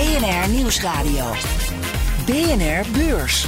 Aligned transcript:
BNR 0.00 0.48
Nieuwsradio. 0.48 1.32
BNR 2.26 2.84
Beurs. 2.92 3.46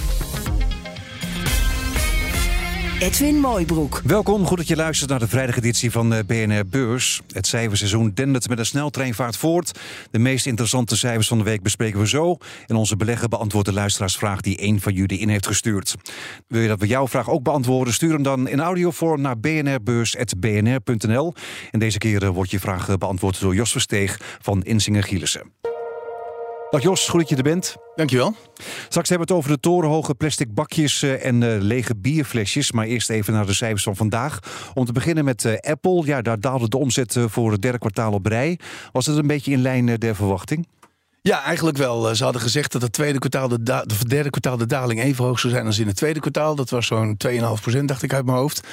Edwin 3.01 3.37
Mooibroek. 3.37 4.01
Welkom, 4.05 4.47
goed 4.47 4.57
dat 4.57 4.69
je 4.69 4.77
luistert 4.77 5.11
naar 5.11 5.19
de 5.19 5.29
vrijdageditie 5.29 5.91
van 5.91 6.15
eh, 6.15 6.25
BNR 6.27 6.67
Beurs. 6.67 7.23
Het 7.29 7.47
cijferseizoen 7.47 8.11
dendert 8.15 8.49
met 8.49 8.59
een 8.59 8.67
sneltreinvaart 8.67 9.37
voort. 9.37 9.79
De 10.11 10.19
meest 10.19 10.47
interessante 10.47 10.97
cijfers 10.97 11.29
van 11.29 11.39
de 11.39 11.45
week 11.45 11.63
bespreken 11.63 12.01
we 12.01 12.09
zo. 12.09 12.37
En 12.67 12.77
onze 12.77 12.97
belegger 12.97 13.29
beantwoordt 13.29 13.69
de 13.69 13.75
luisteraarsvraag 13.75 14.41
die 14.41 14.63
een 14.63 14.81
van 14.81 14.93
jullie 14.93 15.19
in 15.19 15.29
heeft 15.29 15.47
gestuurd. 15.47 15.95
Wil 16.49 16.61
je 16.61 16.69
dat 16.69 16.81
we 16.81 16.87
jouw 16.87 17.09
vraag 17.09 17.31
ook 17.31 17.43
beantwoorden? 17.43 17.95
Stuur 17.95 18.13
hem 18.13 18.23
dan 18.23 18.49
in 18.49 18.61
audiovorm 18.61 19.21
naar 19.21 19.39
bnrbeurs.bnr.nl. 19.39 21.35
En 21.71 21.79
deze 21.79 21.99
keer 21.99 22.23
eh, 22.23 22.29
wordt 22.29 22.51
je 22.51 22.61
vraag 22.61 22.89
eh, 22.89 22.95
beantwoord 22.95 23.41
door 23.41 23.55
Jos 23.55 23.73
Versteeg 23.73 24.21
van 24.41 24.63
Insinger 24.63 25.03
Gielissen. 25.03 25.72
Dag 26.73 26.83
Jos, 26.83 27.09
goed 27.09 27.21
dat 27.21 27.29
je 27.29 27.37
er 27.37 27.43
bent. 27.43 27.77
Dankjewel. 27.95 28.35
Straks 28.89 29.09
hebben 29.09 29.29
we 29.29 29.35
het 29.35 29.43
over 29.43 29.51
de 29.51 29.61
torenhoge 29.61 30.15
plastic 30.15 30.55
bakjes 30.55 31.03
eh, 31.03 31.27
en 31.27 31.41
uh, 31.41 31.57
lege 31.61 31.97
bierflesjes. 31.97 32.73
Maar 32.73 32.87
eerst 32.87 33.11
even 33.11 33.33
naar 33.33 33.47
de 33.47 33.55
cijfers 33.55 33.83
van 33.83 33.97
vandaag. 33.97 34.39
Om 34.75 34.85
te 34.85 34.93
beginnen 34.93 35.25
met 35.25 35.45
uh, 35.45 35.57
Apple. 35.57 36.03
Ja, 36.05 36.23
daar 36.23 36.41
daalde 36.41 36.69
de 36.69 36.79
omzet 36.79 37.17
voor 37.27 37.53
het 37.53 37.63
derde 37.63 37.79
kwartaal 37.79 38.13
op 38.13 38.27
rij. 38.27 38.59
Was 38.93 39.07
het 39.07 39.17
een 39.17 39.27
beetje 39.27 39.53
in 39.53 39.63
lijn 39.63 39.87
der 39.87 40.15
verwachting? 40.15 40.67
Ja, 41.23 41.43
eigenlijk 41.43 41.77
wel. 41.77 42.15
Ze 42.15 42.25
hadden 42.25 42.43
gezegd 42.43 42.73
dat 42.73 42.83
het 42.83 42.93
tweede 42.93 43.19
kwartaal 43.19 43.49
de, 43.49 43.63
de 43.63 43.85
derde 44.07 44.31
kwartaal 44.31 44.57
de 44.57 44.67
daling 44.67 45.03
even 45.03 45.25
hoog 45.25 45.39
zou 45.39 45.53
zijn 45.53 45.67
als 45.67 45.79
in 45.79 45.87
het 45.87 45.97
tweede 45.97 46.21
kwartaal. 46.21 46.55
Dat 46.55 46.71
was 46.71 46.87
zo'n 46.87 47.17
2,5% 47.29 47.85
dacht 47.85 48.03
ik 48.03 48.13
uit 48.13 48.25
mijn 48.25 48.39
hoofd. 48.39 48.67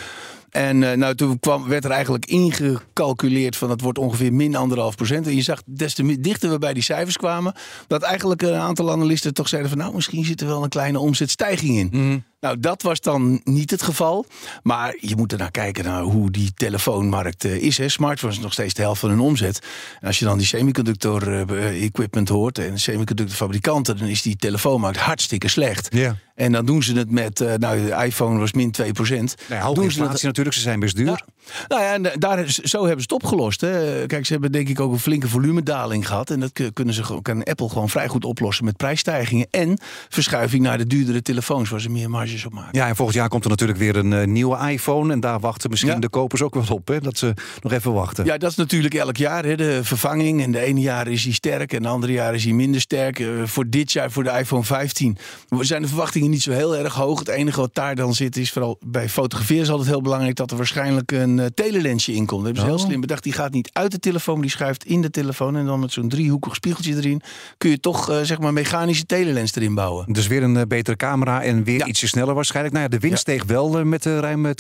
En 0.50 0.82
uh, 0.82 0.92
nou, 0.92 1.16
toen 1.16 1.40
kwam, 1.40 1.68
werd 1.68 1.86
er 1.86 1.92
eigenlijk 1.92 2.26
ingecalculeerd 2.26 3.56
van 3.56 3.70
het 3.70 3.82
wordt 3.82 3.98
ongeveer 3.98 4.34
min 4.34 4.56
anderhalf 4.56 4.96
procent. 4.96 5.28
En 5.28 5.36
je 5.36 5.42
zag 5.42 5.62
des 5.66 5.94
te 5.94 6.20
dichter 6.20 6.50
we 6.50 6.58
bij 6.58 6.74
die 6.74 6.84
cijfers 6.84 7.18
kwamen, 7.18 7.54
dat 7.88 8.02
eigenlijk 8.02 8.42
een 8.42 8.54
aantal 8.54 8.92
analisten 8.92 9.34
toch 9.34 9.48
zeiden 9.48 9.70
van 9.70 9.80
nou, 9.80 9.94
misschien 9.96 10.26
zit 10.26 10.42
er 10.42 10.48
wel 10.48 10.64
een 10.64 10.70
kleine 10.70 11.00
omzetstijging 11.00 11.78
in. 11.78 11.90
Mm. 11.92 12.24
Nou, 12.40 12.60
dat 12.60 12.82
was 12.82 13.02
dan 13.02 13.42
niet 13.44 13.72
het 13.72 13.82
geval. 13.82 14.26
Maar 14.64 14.96
je 15.00 15.16
moet 15.16 15.32
er 15.32 15.38
naar 15.38 15.52
kijken 15.52 15.84
naar 15.84 16.02
hoe 16.02 16.32
die 16.32 16.54
telefoonmarkt 16.54 17.46
uh, 17.46 17.56
is. 17.56 17.78
Hè. 17.78 17.90
Smartphones 17.90 18.38
is 18.38 18.44
nog 18.44 18.54
steeds 18.54 18.74
de 18.74 18.82
helft 18.82 19.00
van 19.00 19.10
hun 19.10 19.20
omzet. 19.20 19.60
En 20.00 20.08
als 20.08 20.20
je 20.20 20.26
dan 20.26 20.38
die 20.38 20.48
semiconductor 20.48 21.28
uh, 21.28 21.84
equipment 21.84 22.30
hoort 22.30 22.58
en 22.58 22.80
semiconductorfabrikanten, 22.80 23.98
dan 23.98 24.08
is 24.08 24.22
die 24.22 24.36
telefoonmarkt 24.36 24.98
hartstikke 24.98 25.48
slecht. 25.48 25.88
Ja. 25.96 26.16
En 26.36 26.52
dan 26.52 26.66
doen 26.66 26.84
ze 26.84 26.94
het 26.94 27.12
met, 27.12 27.40
uh, 27.40 27.54
nou, 27.54 27.86
de 27.86 28.04
iPhone 28.06 28.40
was 28.40 28.54
min 28.54 28.72
2 28.72 28.92
procent. 28.92 29.36
Nou, 29.50 29.76
doen 29.76 29.92
ze 29.92 30.04
het 30.04 30.24
natuurlijk, 30.24 30.56
ze 30.56 30.62
zijn 30.62 30.80
best 30.80 30.96
duur. 30.96 31.06
Ja. 31.06 31.26
Nou 31.68 31.82
ja, 31.82 31.94
en 31.94 32.20
daar, 32.20 32.46
zo 32.48 32.80
hebben 32.80 33.06
ze 33.06 33.14
het 33.14 33.24
opgelost. 33.24 33.62
Hè. 33.62 34.06
Kijk, 34.06 34.26
ze 34.26 34.32
hebben 34.32 34.52
denk 34.52 34.70
ik 34.70 34.80
ook 34.80 34.92
een 34.92 35.00
flinke 35.00 35.28
volumedaling 35.28 36.08
gehad. 36.08 36.30
En 36.30 36.40
dat 36.40 36.52
kunnen 36.74 36.94
ze, 36.94 37.22
kan 37.22 37.44
Apple 37.44 37.70
gewoon 37.70 37.90
vrij 37.90 38.08
goed 38.08 38.26
oplossen 38.26 38.66
met 38.66 38.78
prijsstijgingen. 38.78 39.48
En 39.52 39.80
verschuiving 40.10 40.64
naar 40.64 40.78
de 40.78 40.88
duurdere 40.88 41.22
telefoons, 41.22 41.70
waar 41.70 41.82
ze 41.82 41.90
meer 41.90 42.10
marges 42.10 42.46
op 42.46 42.54
maken. 42.54 42.80
Ja, 42.80 42.88
en 42.88 42.96
volgend 42.96 43.18
jaar 43.18 43.30
komt 43.30 43.44
er 43.44 43.50
natuurlijk 43.50 43.80
weer 43.80 43.96
een 43.96 44.12
uh, 44.12 44.26
nieuwe 44.26 44.72
iPhone. 44.72 45.14
En 45.14 45.20
daar 45.20 45.40
wachten 45.40 45.70
misschien 45.70 45.92
ja. 45.92 46.00
de 46.00 46.10
kopers 46.10 46.42
ook 46.42 46.54
wel 46.54 46.66
op. 46.70 46.88
Hè, 46.88 47.00
dat 47.00 47.18
ze 47.18 47.34
nog 47.62 47.72
even 47.72 47.94
wachten. 47.94 48.26
Ja, 48.26 48.38
dat 48.38 48.52
is 48.52 48.56
natuurlijk 48.56 48.94
elk 48.94 49.18
jaar 49.18 49.46
hè, 49.46 49.56
de 49.56 49.84
vervanging. 49.84 50.44
En 50.44 50.52
de 50.52 50.60
ene 50.60 50.80
jaar 50.80 51.08
is 51.08 51.24
hij 51.24 51.34
sterk 51.34 51.74
en 51.74 51.82
de 51.82 51.88
andere 51.88 52.14
jaar 52.14 52.34
is 52.34 52.44
hij 52.44 52.54
minder 52.54 52.82
sterk. 52.82 53.20
Uh, 53.20 53.46
voor 53.46 53.70
dit 53.70 53.92
jaar, 53.92 54.12
voor 54.12 54.24
de 54.24 54.38
iPhone 54.40 54.64
15, 54.64 55.18
zijn 55.60 55.82
de 55.82 55.88
verwachtingen 55.88 56.30
niet 56.30 56.42
zo 56.42 56.52
heel 56.52 56.78
erg 56.78 56.94
hoog. 56.94 57.20
Het 57.20 57.28
enige 57.28 57.60
wat 57.60 57.76
daar 57.76 57.96
dan 57.96 58.14
zit 58.14 58.38
is 58.38 58.52
vooral 58.52 58.78
bij 58.86 59.10
fotograferen 59.10 59.64
is 59.64 59.70
altijd 59.70 59.90
heel 59.90 60.02
belangrijk 60.02 60.36
dat 60.36 60.52
er 60.52 60.58
waarschijnlijk 60.58 61.12
een 61.12 61.39
uh, 61.40 61.46
telelensje 61.46 62.14
in 62.14 62.26
komt. 62.26 62.44
Dat 62.44 62.56
hebben 62.56 62.62
ze 62.62 62.78
heel 62.78 62.88
slim 62.88 63.02
bedacht. 63.02 63.24
Die 63.24 63.34
gaat 63.34 63.52
niet 63.52 63.70
uit 63.74 63.92
de 63.92 64.00
telefoon, 64.00 64.42
die 64.42 64.50
schuift 64.50 64.86
in 64.86 65.02
de 65.02 65.10
telefoon. 65.10 65.56
En 65.56 65.66
dan 65.66 65.80
met 65.80 65.92
zo'n 65.92 66.10
driehoekig 66.10 66.56
spiegeltje 66.56 66.96
erin 66.96 67.22
kun 67.58 67.70
je 67.70 67.80
toch 67.80 68.10
uh, 68.10 68.22
zeg 68.22 68.40
maar 68.40 68.54
mechanische 68.54 69.06
telelens 69.06 69.56
erin 69.56 69.76
bouwen. 69.76 70.14
Dus 70.14 70.28
weer 70.28 70.44
een 70.44 70.56
uh, 70.56 70.62
betere 70.68 70.98
camera 70.98 71.44
en 71.44 71.64
weer 71.64 71.78
ja. 71.78 71.86
ietsje 71.86 72.08
sneller 72.08 72.34
waarschijnlijk. 72.34 72.76
Nou 72.76 72.86
ja, 72.86 72.98
de 72.98 73.00
winst 73.00 73.28
ja. 73.28 73.34
steeg 73.34 73.44
wel 73.46 73.86
met 73.86 74.06
ruim 74.06 74.48
2%. 74.48 74.52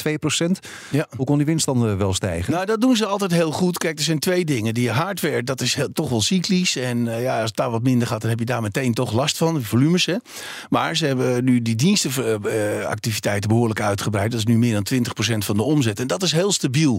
Ja. 0.90 1.08
Hoe 1.16 1.26
kon 1.26 1.38
die 1.38 1.46
winst 1.46 1.66
dan 1.66 1.98
wel 1.98 2.14
stijgen? 2.14 2.54
Nou, 2.54 2.66
dat 2.66 2.82
doen 2.82 2.96
ze 2.96 3.06
altijd 3.06 3.32
heel 3.32 3.52
goed. 3.52 3.78
Kijk, 3.78 3.98
er 3.98 4.04
zijn 4.04 4.20
twee 4.20 4.46
dingen. 4.46 4.74
Die 4.74 4.92
hardware, 4.92 5.44
dat 5.44 5.62
is 5.62 5.74
heel, 5.74 5.92
toch 5.92 6.10
wel 6.10 6.22
cyclisch. 6.22 6.76
En 6.76 7.06
ja, 7.06 7.36
als 7.36 7.48
het 7.48 7.56
daar 7.56 7.72
wat 7.72 7.84
minder 7.84 8.08
gaat, 8.08 8.22
dan 8.22 8.30
heb 8.30 8.40
je 8.40 8.46
daar 8.46 8.62
meteen 8.62 8.94
toch 8.94 9.14
last 9.14 9.38
van. 9.38 9.54
De 9.54 9.64
volumes, 9.64 10.06
hè. 10.06 10.16
Maar 10.70 10.96
ze 10.96 11.06
hebben 11.06 11.44
nu 11.44 11.62
die 11.62 11.76
dienstenactiviteiten 11.76 13.50
behoorlijk 13.50 13.82
uitgebreid. 13.82 14.32
Dat 14.32 14.40
is 14.40 14.46
nu 14.46 14.58
meer 14.58 14.84
dan 14.84 14.88
20% 15.34 15.38
van 15.38 15.58
de 15.58 15.64
omzet. 15.64 16.00
En 16.00 16.08
dat 16.08 16.24
is 16.24 16.32
heel 16.32 16.52
stabiel. 16.52 16.69
Uh, 16.78 16.96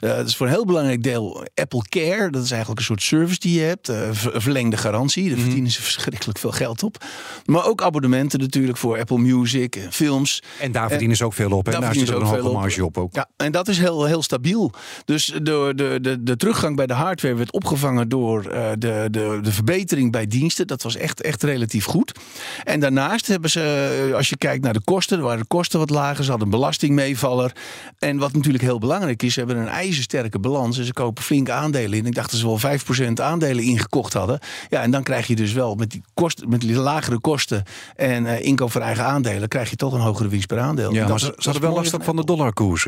dat 0.00 0.26
is 0.26 0.36
voor 0.36 0.46
een 0.46 0.52
heel 0.52 0.64
belangrijk 0.64 1.02
deel 1.02 1.46
Apple 1.54 1.82
Care. 1.88 2.30
Dat 2.30 2.44
is 2.44 2.50
eigenlijk 2.50 2.80
een 2.80 2.86
soort 2.86 3.02
service 3.02 3.38
die 3.38 3.58
je 3.58 3.64
hebt. 3.64 3.90
Uh, 3.90 3.96
verlengde 4.12 4.76
garantie. 4.76 5.28
Daar 5.28 5.38
verdienen 5.38 5.70
ze 5.70 5.82
verschrikkelijk 5.82 6.38
veel 6.38 6.52
geld 6.52 6.82
op. 6.82 7.04
Maar 7.44 7.66
ook 7.66 7.82
abonnementen 7.82 8.40
natuurlijk 8.40 8.78
voor 8.78 8.98
Apple 8.98 9.18
Music, 9.18 9.88
films. 9.90 10.42
En 10.60 10.72
daar 10.72 10.88
verdienen 10.88 11.16
ze 11.16 11.24
ook 11.24 11.32
veel 11.32 11.50
op. 11.50 11.66
En 11.66 11.72
daar, 11.72 11.80
daar 11.80 11.94
zit 11.94 12.12
ook 12.12 12.20
een 12.20 12.26
hoge 12.26 12.52
marge 12.52 12.84
op 12.84 12.98
ook. 12.98 13.14
Ja, 13.14 13.28
en 13.36 13.52
dat 13.52 13.68
is 13.68 13.78
heel, 13.78 14.04
heel 14.04 14.22
stabiel. 14.22 14.72
Dus 15.04 15.26
de, 15.26 15.72
de, 15.76 15.98
de, 16.00 16.22
de 16.22 16.36
teruggang 16.36 16.76
bij 16.76 16.86
de 16.86 16.94
hardware 16.94 17.34
werd 17.34 17.52
opgevangen 17.52 18.08
door 18.08 18.46
uh, 18.46 18.70
de, 18.78 19.08
de, 19.10 19.38
de 19.42 19.52
verbetering 19.52 20.12
bij 20.12 20.26
diensten. 20.26 20.66
Dat 20.66 20.82
was 20.82 20.96
echt, 20.96 21.22
echt 21.22 21.42
relatief 21.42 21.84
goed. 21.84 22.18
En 22.64 22.80
daarnaast 22.80 23.26
hebben 23.26 23.50
ze, 23.50 24.12
als 24.16 24.28
je 24.28 24.36
kijkt 24.36 24.64
naar 24.64 24.72
de 24.72 24.84
kosten, 24.84 25.20
waren 25.20 25.40
de 25.40 25.46
kosten 25.46 25.78
wat 25.78 25.90
lager. 25.90 26.24
Ze 26.24 26.30
hadden 26.30 26.48
een 26.48 26.58
belastingmeevaller. 26.58 27.52
En 27.98 28.18
wat 28.18 28.32
natuurlijk 28.32 28.64
heel 28.64 28.78
belangrijk 28.78 28.99
is, 29.08 29.32
ze 29.32 29.38
hebben 29.38 29.56
een 29.56 29.68
ijzersterke 29.68 30.38
balans. 30.38 30.78
En 30.78 30.84
ze 30.84 30.92
kopen 30.92 31.22
flinke 31.22 31.52
aandelen 31.52 31.98
in. 31.98 32.06
Ik 32.06 32.14
dacht 32.14 32.30
dat 32.30 32.40
ze 32.40 32.46
wel 32.46 32.78
5% 33.10 33.12
aandelen 33.14 33.64
ingekocht 33.64 34.12
hadden. 34.12 34.38
Ja, 34.68 34.82
en 34.82 34.90
dan 34.90 35.02
krijg 35.02 35.26
je 35.26 35.36
dus 35.36 35.52
wel 35.52 35.74
met 35.74 35.90
die, 35.90 36.02
kosten, 36.14 36.48
met 36.48 36.60
die 36.60 36.76
lagere 36.76 37.20
kosten 37.20 37.62
en 37.96 38.24
uh, 38.24 38.40
inkoop 38.40 38.72
van 38.72 38.82
eigen 38.82 39.04
aandelen, 39.04 39.48
krijg 39.48 39.70
je 39.70 39.76
toch 39.76 39.92
een 39.92 40.00
hogere 40.00 40.28
winst 40.28 40.46
per 40.46 40.58
aandeel. 40.58 40.92
Ja, 40.92 41.00
dat 41.00 41.08
maar 41.08 41.18
ze 41.18 41.34
hadden 41.36 41.62
wel 41.62 41.74
last 41.74 41.96
van 42.00 42.16
de 42.16 42.24
dollarkoers. 42.24 42.86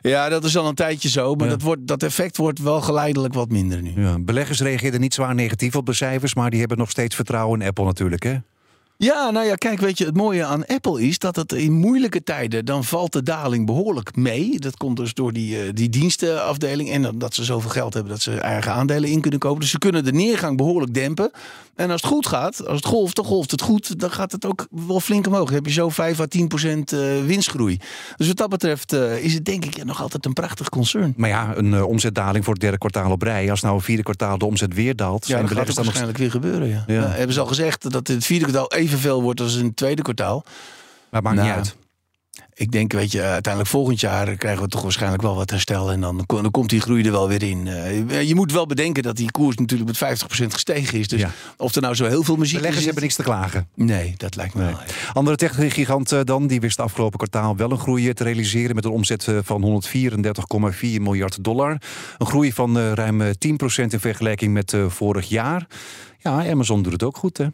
Ja, 0.00 0.28
dat 0.28 0.44
is 0.44 0.56
al 0.56 0.68
een 0.68 0.74
tijdje 0.74 1.08
zo. 1.08 1.34
Maar 1.34 1.46
ja. 1.46 1.52
dat, 1.52 1.62
wordt, 1.62 1.86
dat 1.86 2.02
effect 2.02 2.36
wordt 2.36 2.58
wel 2.58 2.80
geleidelijk 2.80 3.34
wat 3.34 3.48
minder 3.48 3.82
nu. 3.82 3.92
Ja, 4.02 4.18
beleggers 4.18 4.60
reageerden 4.60 5.00
niet 5.00 5.14
zwaar 5.14 5.34
negatief 5.34 5.76
op 5.76 5.86
de 5.86 5.92
cijfers, 5.92 6.34
maar 6.34 6.50
die 6.50 6.58
hebben 6.58 6.78
nog 6.78 6.90
steeds 6.90 7.14
vertrouwen 7.14 7.60
in 7.60 7.66
Apple 7.66 7.84
natuurlijk. 7.84 8.22
Hè? 8.22 8.36
Ja, 9.04 9.30
nou 9.30 9.46
ja, 9.46 9.54
kijk, 9.54 9.80
weet 9.80 9.98
je, 9.98 10.04
het 10.04 10.16
mooie 10.16 10.44
aan 10.44 10.66
Apple 10.66 11.02
is 11.02 11.18
dat 11.18 11.36
het 11.36 11.52
in 11.52 11.72
moeilijke 11.72 12.22
tijden, 12.22 12.64
dan 12.64 12.84
valt 12.84 13.12
de 13.12 13.22
daling 13.22 13.66
behoorlijk 13.66 14.16
mee. 14.16 14.58
Dat 14.58 14.76
komt 14.76 14.96
dus 14.96 15.14
door 15.14 15.32
die, 15.32 15.64
uh, 15.64 15.70
die 15.74 15.88
dienstenafdeling 15.88 16.90
en 16.90 17.18
dat 17.18 17.34
ze 17.34 17.44
zoveel 17.44 17.70
geld 17.70 17.94
hebben 17.94 18.12
dat 18.12 18.22
ze 18.22 18.40
eigen 18.40 18.72
aandelen 18.72 19.10
in 19.10 19.20
kunnen 19.20 19.40
kopen. 19.40 19.60
Dus 19.60 19.70
ze 19.70 19.78
kunnen 19.78 20.04
de 20.04 20.12
neergang 20.12 20.56
behoorlijk 20.56 20.94
dempen. 20.94 21.30
En 21.78 21.90
als 21.90 22.02
het 22.02 22.10
goed 22.10 22.26
gaat, 22.26 22.66
als 22.66 22.76
het 22.76 22.84
golft, 22.84 23.16
dan 23.16 23.24
golft 23.24 23.50
het 23.50 23.60
goed, 23.60 24.00
dan 24.00 24.10
gaat 24.10 24.32
het 24.32 24.46
ook 24.46 24.66
wel 24.70 25.00
flink 25.00 25.26
omhoog. 25.26 25.44
Dan 25.44 25.54
heb 25.54 25.66
je 25.66 25.72
zo 25.72 25.88
5 25.88 26.20
à 26.20 26.26
10 26.26 26.48
procent 26.48 26.92
uh, 26.92 27.00
winstgroei. 27.24 27.78
Dus 28.16 28.26
wat 28.26 28.36
dat 28.36 28.48
betreft 28.48 28.92
uh, 28.92 29.24
is 29.24 29.34
het 29.34 29.44
denk 29.44 29.64
ik 29.64 29.84
nog 29.84 30.02
altijd 30.02 30.24
een 30.24 30.32
prachtig 30.32 30.68
concern. 30.68 31.14
Maar 31.16 31.28
ja, 31.28 31.56
een 31.56 31.72
uh, 31.72 31.84
omzetdaling 31.84 32.44
voor 32.44 32.52
het 32.52 32.62
derde 32.62 32.78
kwartaal 32.78 33.10
op 33.10 33.22
rij. 33.22 33.50
Als 33.50 33.60
nou 33.60 33.76
het 33.76 33.84
vierde 33.84 34.02
kwartaal 34.02 34.38
de 34.38 34.44
omzet 34.44 34.74
weer 34.74 34.96
daalt. 34.96 35.26
Ja, 35.26 35.38
dan 35.38 35.48
gaat 35.48 35.66
het 35.66 35.76
waarschijnlijk 35.76 36.18
nog... 36.18 36.32
weer 36.32 36.40
gebeuren. 36.40 36.68
Ja. 36.68 36.84
Ja. 36.86 36.94
Ja, 36.94 37.08
hebben 37.08 37.34
ze 37.34 37.40
al 37.40 37.46
gezegd 37.46 37.90
dat 37.90 38.08
het 38.08 38.24
vierde 38.24 38.44
kwartaal 38.44 38.70
evenveel 38.88 39.22
wordt 39.22 39.40
als 39.40 39.56
in 39.56 39.64
het 39.64 39.76
tweede 39.76 40.02
kwartaal. 40.02 40.44
Maar 41.10 41.22
maakt 41.22 41.36
nou, 41.36 41.48
niet 41.48 41.56
uit. 41.56 41.76
Ik 42.54 42.70
denk, 42.70 42.92
weet 42.92 43.12
je, 43.12 43.22
uiteindelijk 43.22 43.72
volgend 43.72 44.00
jaar 44.00 44.36
krijgen 44.36 44.62
we 44.62 44.68
toch 44.68 44.82
waarschijnlijk 44.82 45.22
wel 45.22 45.34
wat 45.34 45.50
herstel. 45.50 45.90
En 45.90 46.00
dan, 46.00 46.24
dan 46.26 46.50
komt 46.50 46.70
die 46.70 46.80
groei 46.80 47.04
er 47.04 47.10
wel 47.10 47.28
weer 47.28 47.42
in. 47.42 47.66
Uh, 47.66 48.22
je 48.22 48.34
moet 48.34 48.52
wel 48.52 48.66
bedenken 48.66 49.02
dat 49.02 49.16
die 49.16 49.30
koers 49.30 49.56
natuurlijk 49.56 50.00
met 50.00 50.20
50% 50.20 50.26
gestegen 50.46 50.98
is. 50.98 51.08
Dus 51.08 51.20
ja. 51.20 51.30
of 51.56 51.74
er 51.74 51.82
nou 51.82 51.94
zo 51.94 52.06
heel 52.06 52.22
veel 52.22 52.36
muziek 52.36 52.56
De 52.56 52.62
leggers 52.62 52.84
hebben 52.84 53.02
niks 53.02 53.14
te 53.14 53.22
klagen. 53.22 53.68
Nee, 53.74 54.14
dat 54.16 54.36
lijkt 54.36 54.54
me 54.54 54.62
nee. 54.62 54.72
wel. 54.72 54.82
Andere 55.12 55.36
techgigant 55.36 56.12
uh, 56.12 56.20
dan, 56.24 56.46
die 56.46 56.60
wist 56.60 56.80
afgelopen 56.80 57.18
kwartaal 57.18 57.56
wel 57.56 57.70
een 57.70 57.78
groei 57.78 58.12
te 58.12 58.24
realiseren. 58.24 58.74
Met 58.74 58.84
een 58.84 58.90
omzet 58.90 59.28
van 59.42 59.82
134,4 59.84 60.80
miljard 60.80 61.44
dollar. 61.44 61.80
Een 62.18 62.26
groei 62.26 62.52
van 62.52 62.78
ruim 62.78 63.22
10% 63.22 63.30
in 63.74 64.00
vergelijking 64.00 64.52
met 64.52 64.76
vorig 64.88 65.28
jaar. 65.28 65.66
Ja, 66.18 66.50
Amazon 66.50 66.82
doet 66.82 66.92
het 66.92 67.02
ook 67.02 67.16
goed, 67.16 67.38
hè? 67.38 67.46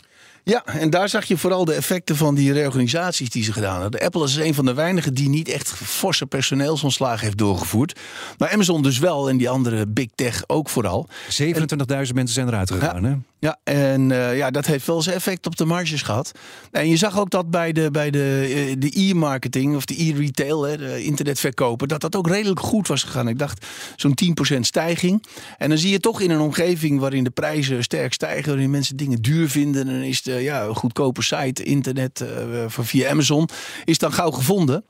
Ja, 0.44 0.64
en 0.64 0.90
daar 0.90 1.08
zag 1.08 1.24
je 1.24 1.36
vooral 1.36 1.64
de 1.64 1.74
effecten 1.74 2.16
van 2.16 2.34
die 2.34 2.52
reorganisaties 2.52 3.30
die 3.30 3.44
ze 3.44 3.52
gedaan 3.52 3.80
hadden. 3.80 4.00
Apple 4.00 4.24
is 4.24 4.36
een 4.36 4.54
van 4.54 4.64
de 4.64 4.74
weinige 4.74 4.82
weinige 4.94 5.12
die 5.12 5.28
niet 5.28 5.48
echt 5.48 5.68
forse 5.70 6.26
personeelsontslagen 6.26 7.24
heeft 7.24 7.38
doorgevoerd. 7.38 8.00
Maar 8.38 8.50
Amazon 8.50 8.82
dus 8.82 8.98
wel 8.98 9.28
en 9.28 9.36
die 9.36 9.48
andere 9.48 9.86
big 9.86 10.08
tech 10.14 10.44
ook 10.46 10.68
vooral. 10.68 11.08
27.000 11.08 11.54
mensen 11.88 12.28
zijn 12.28 12.48
eruit 12.48 12.70
gegaan, 12.70 13.04
hè? 13.04 13.14
Ja, 13.38 13.58
en 13.64 14.10
eh, 14.10 14.36
ja, 14.36 14.50
dat 14.50 14.66
heeft 14.66 14.86
wel 14.86 15.02
zijn 15.02 15.16
effect 15.16 15.46
op 15.46 15.56
de 15.56 15.64
marges 15.64 16.02
gehad. 16.02 16.32
En 16.70 16.88
je 16.88 16.96
zag 16.96 17.18
ook 17.18 17.30
dat 17.30 17.50
bij 17.50 17.72
de, 17.72 17.90
bij 17.90 18.10
de, 18.10 18.52
eh, 18.54 18.76
de 18.78 18.90
e-marketing 18.90 19.76
of 19.76 19.84
de 19.84 20.02
e-retail, 20.02 20.60
de 20.60 21.04
internetverkopen, 21.04 21.88
dat 21.88 22.00
dat 22.00 22.16
ook 22.16 22.28
redelijk 22.28 22.60
goed 22.60 22.88
was 22.88 23.02
gegaan. 23.02 23.28
Ik 23.28 23.38
dacht 23.38 23.66
zo'n 23.96 24.14
10% 24.14 24.60
stijging. 24.60 25.24
En 25.58 25.68
dan 25.68 25.78
zie 25.78 25.90
je 25.90 26.00
toch 26.00 26.20
in 26.20 26.30
een 26.30 26.40
omgeving 26.40 27.00
waarin 27.00 27.24
de 27.24 27.30
prijzen 27.30 27.82
sterk 27.82 28.12
stijgen, 28.12 28.50
waarin 28.50 28.70
mensen 28.70 28.96
dingen 28.96 29.22
duur 29.22 29.48
vinden, 29.48 29.86
dan 29.86 29.94
is 29.94 30.22
de 30.22 30.33
ja, 30.42 30.64
een 30.64 30.74
goedkope 30.74 31.22
site, 31.22 31.62
internet 31.62 32.24
van 32.66 32.84
via 32.84 33.10
Amazon, 33.10 33.48
is 33.84 33.98
dan 33.98 34.12
gauw 34.12 34.30
gevonden. 34.30 34.84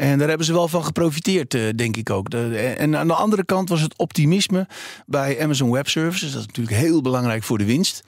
En 0.00 0.18
daar 0.18 0.28
hebben 0.28 0.46
ze 0.46 0.52
wel 0.52 0.68
van 0.68 0.84
geprofiteerd, 0.84 1.54
eh, 1.54 1.62
denk 1.76 1.96
ik 1.96 2.10
ook. 2.10 2.28
en 2.28 2.96
aan 2.96 3.06
de 3.06 3.14
andere 3.14 3.44
kant 3.44 3.68
was 3.68 3.80
het 3.80 3.94
optimisme 3.96 4.66
bij 5.06 5.42
Amazon 5.42 5.70
Web 5.70 5.88
Services. 5.88 6.32
Dat 6.32 6.40
is 6.40 6.46
natuurlijk 6.46 6.76
heel 6.76 7.00
belangrijk 7.00 7.42
voor 7.42 7.58
de 7.58 7.64
winst. 7.64 8.02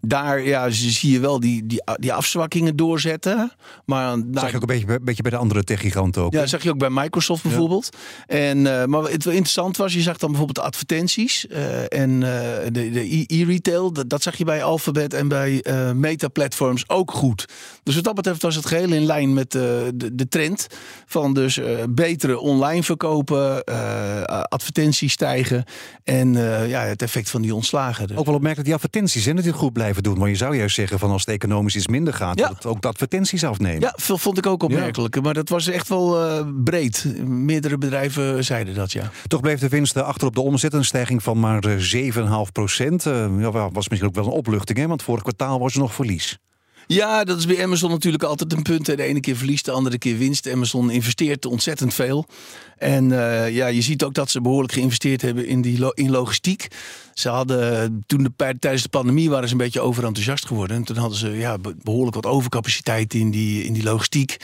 Daar 0.00 0.42
ja, 0.42 0.70
zie 0.70 1.12
je 1.12 1.20
wel 1.20 1.40
die, 1.40 1.66
die, 1.66 1.82
die 1.96 2.12
afzwakkingen 2.12 2.76
doorzetten. 2.76 3.52
Maar 3.84 4.16
daar 4.16 4.42
zag 4.42 4.50
je 4.50 4.56
ook 4.56 4.62
een 4.62 4.66
beetje, 4.66 4.92
een 4.92 5.04
beetje 5.04 5.22
bij 5.22 5.30
de 5.30 5.36
andere 5.36 5.64
tech-giganten 5.64 6.22
ook. 6.22 6.32
Ja, 6.32 6.40
dat 6.40 6.48
zag 6.48 6.62
je 6.62 6.70
ook 6.70 6.78
bij 6.78 6.90
Microsoft 6.90 7.42
bijvoorbeeld. 7.42 7.96
En, 8.26 8.58
uh, 8.58 8.84
maar 8.84 9.02
het 9.02 9.26
interessant 9.26 9.76
was, 9.76 9.94
je 9.94 10.00
zag 10.00 10.16
dan 10.16 10.28
bijvoorbeeld 10.28 10.58
de 10.58 10.72
advertenties. 10.72 11.46
Uh, 11.50 11.92
en 11.92 12.20
de, 12.20 12.90
de 12.90 13.24
e-retail, 13.26 13.92
dat, 13.92 14.08
dat, 14.08 14.22
zag 14.22 14.36
je 14.36 14.44
bij 14.44 14.62
Alphabet 14.62 15.14
en 15.14 15.28
bij 15.28 15.62
Meta-platforms 16.38 16.88
ook 16.88 17.10
goed. 17.10 17.48
Dus 17.82 17.94
wat 17.94 18.04
dat 18.04 18.14
betreft 18.14 18.42
was 18.42 18.54
het 18.54 18.66
geheel 18.66 18.92
in 18.92 19.04
lijn 19.04 19.34
met 19.34 19.52
de, 19.52 19.90
de 20.12 20.28
trend 20.28 20.66
van 21.06 21.34
dus 21.34 21.58
uh, 21.58 21.66
betere 21.88 22.38
online 22.38 22.82
verkopen, 22.82 23.62
uh, 23.70 24.22
advertenties 24.42 25.12
stijgen 25.12 25.64
en 26.04 26.34
uh, 26.34 26.68
ja, 26.68 26.80
het 26.80 27.02
effect 27.02 27.30
van 27.30 27.42
die 27.42 27.54
ontslagen. 27.54 28.06
Dus. 28.06 28.16
Ook 28.16 28.24
wel 28.24 28.34
opmerkelijk 28.34 28.66
die 28.68 28.74
advertenties 28.74 29.26
en 29.26 29.36
het 29.36 29.48
goed 29.48 29.72
blijven 29.72 30.02
doen. 30.02 30.18
Maar 30.18 30.28
je 30.28 30.34
zou 30.34 30.56
juist 30.56 30.74
zeggen 30.74 30.98
van 30.98 31.10
als 31.10 31.20
het 31.20 31.34
economisch 31.34 31.76
iets 31.76 31.88
minder 31.88 32.14
gaat, 32.14 32.38
ja. 32.38 32.48
dat 32.48 32.66
ook 32.66 32.82
de 32.82 32.88
advertenties 32.88 33.44
afnemen. 33.44 33.80
Ja, 33.80 33.94
veel 33.96 34.18
vond 34.18 34.38
ik 34.38 34.46
ook 34.46 34.62
opmerkelijk. 34.62 35.14
Ja. 35.14 35.20
Maar 35.20 35.34
dat 35.34 35.48
was 35.48 35.66
echt 35.66 35.88
wel 35.88 36.16
breed. 36.64 37.04
Meerdere 37.24 37.78
bedrijven 37.78 38.44
zeiden 38.44 38.74
dat, 38.74 38.92
ja. 38.92 39.10
Toch 39.26 39.40
bleef 39.40 39.60
de 39.60 39.68
winst 39.68 39.96
achter 39.96 40.26
op 40.26 40.34
de 40.34 40.40
omzet. 40.40 40.72
Een 40.72 40.84
stijging 40.84 41.22
van 41.22 41.40
maar 41.40 41.64
7,5 41.78 42.52
procent. 42.52 43.02
ja, 43.02 43.50
was 43.50 43.88
misschien 43.88 44.08
ook 44.08 44.14
wel 44.14 44.24
een 44.24 44.30
opluchting, 44.30 44.78
hè? 44.78 44.86
want 44.86 45.02
vorig 45.02 45.22
kwartaal 45.22 45.58
was 45.58 45.74
er 45.74 45.80
nog 45.80 45.94
verlies. 45.94 46.27
Ja, 46.88 47.24
dat 47.24 47.38
is 47.38 47.46
bij 47.46 47.62
Amazon 47.62 47.90
natuurlijk 47.90 48.22
altijd 48.22 48.52
een 48.52 48.62
punt. 48.62 48.86
De 48.86 49.02
ene 49.02 49.20
keer 49.20 49.36
verliest, 49.36 49.64
de 49.64 49.70
andere 49.70 49.98
keer 49.98 50.18
winst. 50.18 50.48
Amazon 50.48 50.90
investeert 50.90 51.46
ontzettend 51.46 51.94
veel. 51.94 52.26
En 52.78 53.10
uh, 53.10 53.54
ja, 53.54 53.66
je 53.66 53.82
ziet 53.82 54.04
ook 54.04 54.14
dat 54.14 54.30
ze 54.30 54.40
behoorlijk 54.40 54.72
geïnvesteerd 54.72 55.22
hebben 55.22 55.46
in, 55.46 55.60
die 55.60 55.92
in 55.94 56.10
logistiek. 56.10 56.68
Ze 57.14 57.28
hadden 57.28 58.04
toen 58.06 58.22
de, 58.22 58.56
tijdens 58.58 58.82
de 58.82 58.88
pandemie 58.88 59.30
waren 59.30 59.48
ze 59.48 59.52
een 59.52 59.60
beetje 59.60 59.80
overenthousiast 59.80 60.46
geworden. 60.46 60.76
En 60.76 60.84
toen 60.84 60.96
hadden 60.96 61.18
ze 61.18 61.28
ja, 61.28 61.56
behoorlijk 61.82 62.14
wat 62.14 62.26
overcapaciteit 62.26 63.14
in 63.14 63.30
die, 63.30 63.64
in 63.64 63.72
die 63.72 63.82
logistiek. 63.82 64.36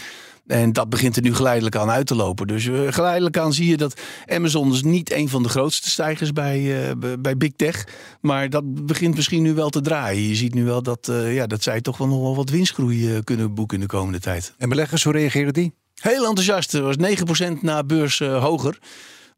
En 0.47 0.73
dat 0.73 0.89
begint 0.89 1.17
er 1.17 1.23
nu 1.23 1.35
geleidelijk 1.35 1.77
aan 1.77 1.91
uit 1.91 2.07
te 2.07 2.15
lopen. 2.15 2.47
Dus 2.47 2.65
uh, 2.65 2.93
geleidelijk 2.93 3.39
aan 3.39 3.53
zie 3.53 3.69
je 3.69 3.77
dat 3.77 4.01
Amazon 4.27 4.73
is 4.73 4.83
niet 4.83 5.13
een 5.13 5.29
van 5.29 5.43
de 5.43 5.49
grootste 5.49 5.91
stijgers 5.91 6.33
bij, 6.33 6.61
uh, 6.61 7.15
bij 7.19 7.37
Big 7.37 7.53
Tech. 7.57 7.87
Maar 8.21 8.51
dat 8.51 8.87
begint 8.87 9.15
misschien 9.15 9.43
nu 9.43 9.55
wel 9.55 9.71
te 9.71 9.81
draaien. 9.81 10.29
Je 10.29 10.35
ziet 10.35 10.55
nu 10.55 10.65
wel 10.65 10.83
dat, 10.83 11.09
uh, 11.11 11.35
ja, 11.35 11.47
dat 11.47 11.63
zij 11.63 11.81
toch 11.81 11.99
wel 11.99 12.09
nog 12.09 12.21
wel 12.21 12.37
wat 12.37 12.51
winstgroei 12.51 13.23
kunnen 13.23 13.55
boeken 13.55 13.77
in 13.77 13.83
de 13.83 13.89
komende 13.89 14.21
tijd. 14.21 14.55
En 14.59 14.69
beleggers, 14.69 15.05
hoe 15.05 15.13
reageerden 15.13 15.53
die? 15.53 15.73
Heel 15.95 16.27
enthousiast. 16.27 16.75
Er 16.75 16.83
was 16.83 16.97
9% 16.97 17.61
na 17.61 17.85
beurs 17.85 18.19
hoger. 18.19 18.79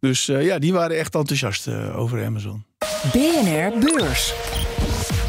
Dus 0.01 0.27
ja, 0.27 0.59
die 0.59 0.73
waren 0.73 0.99
echt 0.99 1.15
enthousiast 1.15 1.69
over 1.95 2.25
Amazon. 2.25 2.65
BNR 3.13 3.79
Beurs. 3.79 4.35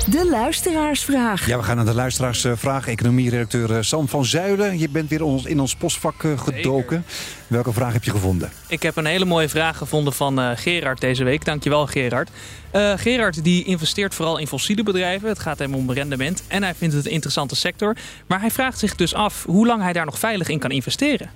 De 0.10 0.30
luisteraarsvraag. 0.30 1.48
Ja, 1.48 1.58
we 1.58 1.64
gaan 1.64 1.76
naar 1.76 1.86
de 1.86 1.94
luisteraarsvraag. 1.94 2.88
Economie-redacteur 2.88 3.84
Sam 3.84 4.08
van 4.08 4.26
Zuilen. 4.26 4.80
Je 4.80 4.90
bent 4.90 5.10
weer 5.10 5.22
in 5.44 5.60
ons 5.60 5.76
postvak 5.76 6.16
gedoken. 6.36 7.04
Zeker. 7.08 7.48
Welke 7.48 7.74
vraag 7.74 7.94
heb 7.94 8.04
je 8.04 8.12
gevonden? 8.12 8.52
Ik 8.68 8.84
heb 8.84 8.96
een 8.96 9.06
hele 9.06 9.26
mooie 9.26 9.50
vraag 9.50 9.78
gevonden 9.78 10.14
van 10.14 10.58
Gerard 10.58 11.02
deze 11.02 11.24
week. 11.24 11.46
Dankjewel 11.46 11.88
Gerard. 11.88 12.30
Uh, 12.76 12.94
Gerard 12.98 13.44
die 13.44 13.64
investeert 13.64 14.16
vooral 14.16 14.38
in 14.38 14.48
fossiele 14.48 14.84
bedrijven. 14.84 15.30
Het 15.30 15.40
gaat 15.40 15.60
hem 15.60 15.76
om 15.76 15.92
rendement. 15.92 16.44
En 16.48 16.64
hij 16.64 16.76
vindt 16.76 16.96
het 16.96 17.06
een 17.06 17.12
interessante 17.12 17.56
sector. 17.56 17.96
Maar 18.28 18.40
hij 18.40 18.52
vraagt 18.52 18.80
zich 18.80 18.96
dus 18.96 19.14
af 19.14 19.44
hoe 19.46 19.66
lang 19.66 19.82
hij 19.82 19.94
daar 19.94 20.06
nog 20.06 20.20
veilig 20.20 20.50
in 20.50 20.60
kan 20.60 20.72
investeren. 20.72 21.30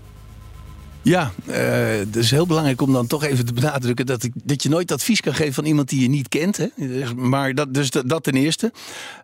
Ja, 1.04 1.32
uh, 1.50 1.56
het 1.98 2.16
is 2.16 2.32
heel 2.32 2.46
belangrijk 2.46 2.82
om 2.82 2.94
dan 2.94 3.08
toch 3.08 3.24
even 3.24 3.46
te 3.46 3.54
benadrukken 3.54 4.06
dat, 4.06 4.24
ik, 4.24 4.32
dat 4.44 4.64
je 4.64 4.70
nooit 4.70 4.92
advies 4.92 5.22
kan 5.22 5.34
geven 5.34 5.54
van 5.54 5.66
iemand 5.66 5.90
die 5.90 6.02
je 6.02 6.10
niet 6.10 6.28
kent. 6.28 6.58
Hè? 6.58 6.68
Maar 7.16 7.54
dat, 7.54 7.74
dus 7.74 7.90
dat, 7.90 8.10
dat 8.10 8.24
ten 8.24 8.34
eerste. 8.34 8.72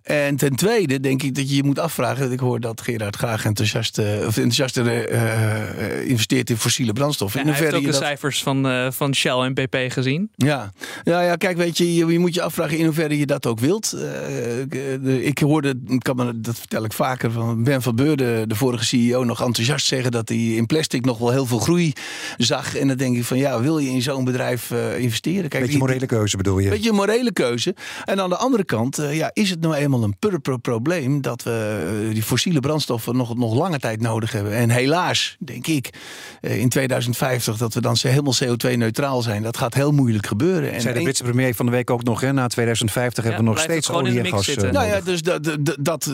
En 0.03 0.35
ten 0.35 0.55
tweede 0.55 0.99
denk 0.99 1.23
ik 1.23 1.35
dat 1.35 1.49
je 1.49 1.55
je 1.55 1.63
moet 1.63 1.79
afvragen. 1.79 2.31
Ik 2.31 2.39
hoor 2.39 2.59
dat 2.59 2.81
Gerard 2.81 3.15
graag 3.15 3.45
enthousiast, 3.45 3.99
uh, 3.99 4.05
of 4.05 4.37
enthousiast 4.37 4.77
uh, 4.77 6.09
investeert 6.09 6.49
in 6.49 6.57
fossiele 6.57 6.93
brandstoffen. 6.93 7.39
Ja, 7.39 7.51
hij 7.51 7.59
heeft 7.59 7.73
ook 7.73 7.81
de 7.81 7.87
dat... 7.87 7.95
cijfers 7.95 8.43
van, 8.43 8.91
van 8.93 9.15
Shell 9.15 9.37
en 9.37 9.53
BP 9.53 9.75
gezien. 9.87 10.29
Ja. 10.35 10.71
ja, 11.03 11.21
ja 11.21 11.35
kijk, 11.35 11.57
weet 11.57 11.77
je, 11.77 11.95
je, 11.95 12.05
je, 12.05 12.19
moet 12.19 12.33
je 12.33 12.41
afvragen 12.41 12.77
in 12.77 12.85
hoeverre 12.85 13.17
je 13.17 13.25
dat 13.25 13.45
ook 13.45 13.59
wilt. 13.59 13.97
ik 15.21 15.39
hoorde, 15.39 15.79
kan 15.97 16.15
me, 16.15 16.39
dat 16.39 16.57
vertel 16.59 16.83
ik 16.83 16.93
vaker, 16.93 17.31
van 17.31 17.63
Ben 17.63 17.81
van 17.81 17.95
Beurden, 17.95 18.49
de 18.49 18.55
vorige 18.55 18.85
CEO, 18.85 19.23
nog 19.23 19.41
enthousiast 19.41 19.85
zeggen 19.85 20.11
dat 20.11 20.29
hij 20.29 20.37
in 20.37 20.65
plastic 20.65 21.05
nog 21.05 21.17
wel 21.17 21.31
heel 21.31 21.45
veel 21.45 21.59
groei 21.67 21.93
zag. 22.37 22.75
En 22.75 22.87
dan 22.87 22.97
denk 22.97 23.17
ik 23.17 23.23
van 23.23 23.37
ja, 23.37 23.61
wil 23.61 23.77
je 23.77 23.89
in 23.89 24.01
zo'n 24.01 24.23
bedrijf 24.23 24.71
uh, 24.71 24.99
investeren? 24.99 25.49
Kijk, 25.49 25.63
beetje 25.63 25.77
morele 25.77 26.05
keuze 26.05 26.37
bedoel 26.37 26.59
je? 26.59 26.69
Beetje 26.69 26.91
morele 26.91 27.33
keuze. 27.33 27.75
En 28.05 28.21
aan 28.21 28.29
de 28.29 28.37
andere 28.37 28.65
kant, 28.65 28.99
uh, 28.99 29.15
ja, 29.15 29.31
is 29.33 29.49
het 29.49 29.61
nou 29.61 29.75
eenmaal 29.75 30.03
een 30.03 30.17
purper 30.19 30.59
probleem 30.59 31.21
dat 31.21 31.43
we 31.43 32.05
uh, 32.07 32.13
die 32.13 32.23
fossiele 32.23 32.59
brandstoffen 32.59 33.15
nog, 33.15 33.35
nog 33.35 33.55
lange 33.55 33.79
tijd 33.79 34.01
nodig 34.01 34.31
hebben. 34.31 34.53
En 34.53 34.69
helaas, 34.69 35.35
denk 35.39 35.67
ik, 35.67 35.89
in 36.41 36.69
2050 36.69 37.57
dat 37.57 37.73
we 37.73 37.81
dan 37.81 37.95
helemaal 37.99 38.33
CO2-neutraal 38.43 39.21
zijn. 39.21 39.43
Dat 39.43 39.57
gaat 39.57 39.73
heel 39.73 39.91
moeilijk 39.91 40.27
gebeuren. 40.27 40.71
En 40.71 40.81
Zei 40.81 40.93
de 40.93 41.01
Britse 41.01 41.23
premier 41.23 41.55
van 41.55 41.65
de 41.65 41.71
week 41.71 41.89
ook 41.89 42.03
nog, 42.03 42.21
hè? 42.21 42.33
na 42.33 42.47
2050 42.47 43.23
ja, 43.23 43.29
hebben 43.29 43.47
we 43.47 43.53
nog 43.53 43.63
steeds 43.63 43.89
olie 43.89 44.19
en 44.19 44.27
gas. 44.27 44.55
nou 44.55 44.87
ja, 44.87 45.01
dus 45.01 45.21
dat, 45.21 45.43
dat, 45.43 45.77
dat, 45.79 46.11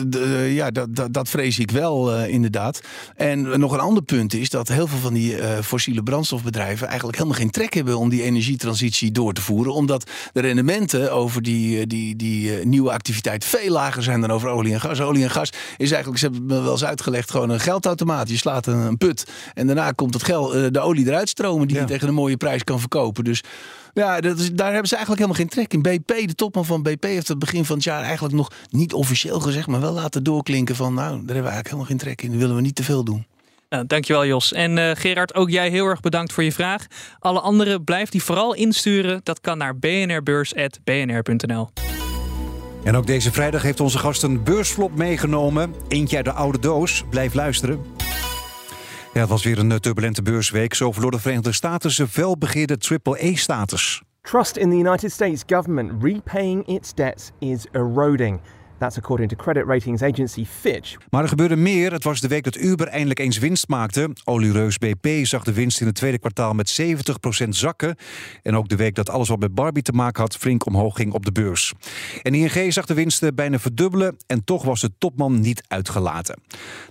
ja, 0.48 0.70
dat, 0.70 0.96
dat, 0.96 1.12
dat 1.12 1.28
vrees 1.28 1.58
ik 1.58 1.70
wel 1.70 2.24
inderdaad. 2.24 2.80
En 3.16 3.60
nog 3.60 3.72
een 3.72 3.80
ander 3.80 4.02
punt 4.02 4.34
is 4.34 4.50
dat 4.50 4.68
heel 4.68 4.86
veel 4.86 4.98
van 4.98 5.14
die 5.14 5.42
fossiele 5.62 6.02
brandstofbedrijven 6.02 6.86
eigenlijk 6.86 7.18
helemaal 7.18 7.38
geen 7.38 7.50
trek 7.50 7.74
hebben 7.74 7.98
om 7.98 8.08
die 8.08 8.22
energietransitie 8.22 9.12
door 9.12 9.32
te 9.32 9.40
voeren. 9.40 9.74
Omdat 9.74 10.10
de 10.32 10.40
rendementen 10.40 11.12
over 11.12 11.42
die, 11.42 11.86
die, 11.86 12.16
die 12.16 12.66
nieuwe 12.66 12.92
activiteit 12.92 13.44
veel 13.44 13.70
lager 13.70 14.02
zijn 14.02 14.20
dan 14.20 14.30
over 14.30 14.48
olie 14.48 14.72
en 14.72 14.80
gas. 14.80 15.00
Olie 15.00 15.22
en 15.22 15.30
gas 15.30 15.50
is 15.76 15.90
eigenlijk, 15.90 16.18
ze 16.18 16.24
hebben 16.24 16.46
me 16.46 16.62
wel 16.62 16.72
eens 16.72 16.84
uitgelegd, 16.84 17.30
gewoon 17.30 17.50
een 17.50 17.60
geldautomaat. 17.60 18.28
Je 18.28 18.36
slaat 18.36 18.66
een, 18.66 18.96
put 18.98 19.26
en 19.54 19.66
daarna 19.66 19.92
komt 19.92 20.14
het 20.14 20.22
geld, 20.22 20.74
de 20.74 20.80
olie 20.80 21.06
eruit 21.06 21.28
stromen 21.28 21.66
die 21.66 21.76
ja. 21.76 21.82
je 21.82 21.88
tegen 21.88 22.08
een 22.08 22.14
mooie 22.14 22.36
prijs 22.36 22.64
kan 22.64 22.80
verkopen. 22.80 23.24
Dus 23.24 23.42
ja, 23.94 24.20
dat 24.20 24.38
is, 24.38 24.52
daar 24.52 24.72
hebben 24.72 24.88
ze 24.88 24.96
eigenlijk 24.96 25.26
helemaal 25.26 25.48
geen 25.48 25.48
trek 25.48 25.72
in. 25.72 25.82
BP, 25.82 26.28
de 26.28 26.34
topman 26.34 26.64
van 26.64 26.82
BP, 26.82 27.04
heeft 27.04 27.28
het 27.28 27.38
begin 27.38 27.64
van 27.64 27.76
het 27.76 27.84
jaar 27.84 28.02
eigenlijk 28.02 28.34
nog 28.34 28.52
niet 28.70 28.92
officieel 28.92 29.40
gezegd, 29.40 29.66
maar 29.66 29.80
wel 29.80 29.92
laten 29.92 30.22
doorklinken 30.22 30.76
van 30.76 30.94
nou, 30.94 31.08
daar 31.08 31.14
hebben 31.14 31.26
we 31.26 31.34
eigenlijk 31.34 31.66
helemaal 31.66 31.86
geen 31.86 31.98
trek 31.98 32.22
in. 32.22 32.30
Dat 32.30 32.40
willen 32.40 32.56
we 32.56 32.62
niet 32.62 32.74
te 32.74 32.84
veel 32.84 33.04
doen. 33.04 33.26
Nou, 33.74 33.86
dankjewel 33.86 34.26
Jos. 34.26 34.52
En 34.52 34.76
uh, 34.76 34.90
Gerard, 34.94 35.34
ook 35.34 35.50
jij 35.50 35.68
heel 35.68 35.86
erg 35.86 36.00
bedankt 36.00 36.32
voor 36.32 36.42
je 36.42 36.52
vraag. 36.52 36.86
Alle 37.18 37.40
anderen 37.40 37.84
blijf 37.84 38.08
die 38.08 38.22
vooral 38.22 38.54
insturen. 38.54 39.20
Dat 39.22 39.40
kan 39.40 39.58
naar 39.58 39.78
bnrbeurs.bnr.nl. 39.78 41.68
En 42.84 42.96
ook 42.96 43.06
deze 43.06 43.32
vrijdag 43.32 43.62
heeft 43.62 43.80
onze 43.80 43.98
gast 43.98 44.22
een 44.22 44.42
beursflop 44.42 44.96
meegenomen. 44.96 45.74
Eentje 45.88 46.16
uit 46.16 46.24
de 46.24 46.32
oude 46.32 46.58
doos. 46.58 47.04
Blijf 47.10 47.34
luisteren. 47.34 47.80
Ja, 49.12 49.20
het 49.20 49.28
was 49.28 49.44
weer 49.44 49.58
een 49.58 49.80
turbulente 49.80 50.22
beursweek. 50.22 50.74
Zo 50.74 50.92
verloor 50.92 51.10
de 51.10 51.18
Verenigde 51.18 51.52
Staten 51.52 51.90
zijn 51.90 52.08
felbegeerde 52.08 52.78
AAA-status. 53.02 54.02
Trust 54.20 54.56
in 54.56 54.70
the 54.70 54.76
United 54.76 55.12
States 55.12 55.42
government 55.46 56.02
repaying 56.02 56.66
its 56.66 56.94
debts 56.94 57.30
is 57.38 57.66
eroding. 57.72 58.40
That's 58.84 58.98
according 58.98 59.30
to 59.30 59.36
credit 59.36 59.66
ratings 59.66 60.02
agency 60.02 60.44
Fitch. 60.60 60.96
Maar 61.10 61.22
er 61.22 61.28
gebeurde 61.28 61.56
meer. 61.56 61.92
Het 61.92 62.04
was 62.04 62.20
de 62.20 62.28
week 62.28 62.44
dat 62.44 62.56
Uber 62.56 62.86
eindelijk 62.86 63.18
eens 63.18 63.38
winst 63.38 63.68
maakte. 63.68 64.10
Oliereus 64.24 64.78
BP 64.78 65.26
zag 65.26 65.44
de 65.44 65.52
winst 65.52 65.80
in 65.80 65.86
het 65.86 65.94
tweede 65.94 66.18
kwartaal 66.18 66.52
met 66.52 66.80
70% 67.44 67.48
zakken. 67.48 67.96
En 68.42 68.56
ook 68.56 68.68
de 68.68 68.76
week 68.76 68.94
dat 68.94 69.10
alles 69.10 69.28
wat 69.28 69.38
met 69.38 69.54
Barbie 69.54 69.82
te 69.82 69.92
maken 69.92 70.22
had 70.22 70.36
flink 70.36 70.66
omhoog 70.66 70.96
ging 70.96 71.12
op 71.12 71.24
de 71.24 71.32
beurs. 71.32 71.72
En 72.22 72.34
ING 72.34 72.72
zag 72.72 72.86
de 72.86 72.94
winsten 72.94 73.34
bijna 73.34 73.58
verdubbelen. 73.58 74.16
En 74.26 74.44
toch 74.44 74.62
was 74.62 74.80
de 74.80 74.90
topman 74.98 75.40
niet 75.40 75.64
uitgelaten. 75.68 76.40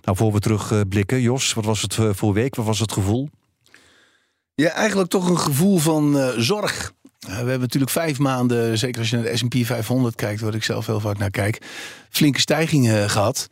Nou, 0.01 0.17
voor 0.17 0.33
we 0.33 0.39
terugblikken, 0.39 1.21
Jos, 1.21 1.53
wat 1.53 1.65
was 1.65 1.81
het 1.81 1.97
voor 2.11 2.33
week? 2.33 2.55
Wat 2.55 2.65
was 2.65 2.79
het 2.79 2.91
gevoel? 2.91 3.29
Ja, 4.55 4.69
eigenlijk 4.69 5.09
toch 5.09 5.29
een 5.29 5.39
gevoel 5.39 5.77
van 5.77 6.17
uh, 6.17 6.27
zorg. 6.37 6.93
We 7.27 7.33
hebben 7.33 7.59
natuurlijk 7.59 7.91
vijf 7.91 8.19
maanden, 8.19 8.77
zeker 8.77 8.99
als 8.99 9.09
je 9.09 9.15
naar 9.15 9.25
de 9.25 9.37
S&P 9.37 9.55
500 9.65 10.15
kijkt, 10.15 10.41
waar 10.41 10.55
ik 10.55 10.63
zelf 10.63 10.85
heel 10.85 10.99
vaak 10.99 11.17
naar 11.17 11.29
kijk. 11.29 11.61
Flinke 12.13 12.39
stijgingen 12.39 13.09
gehad. 13.09 13.47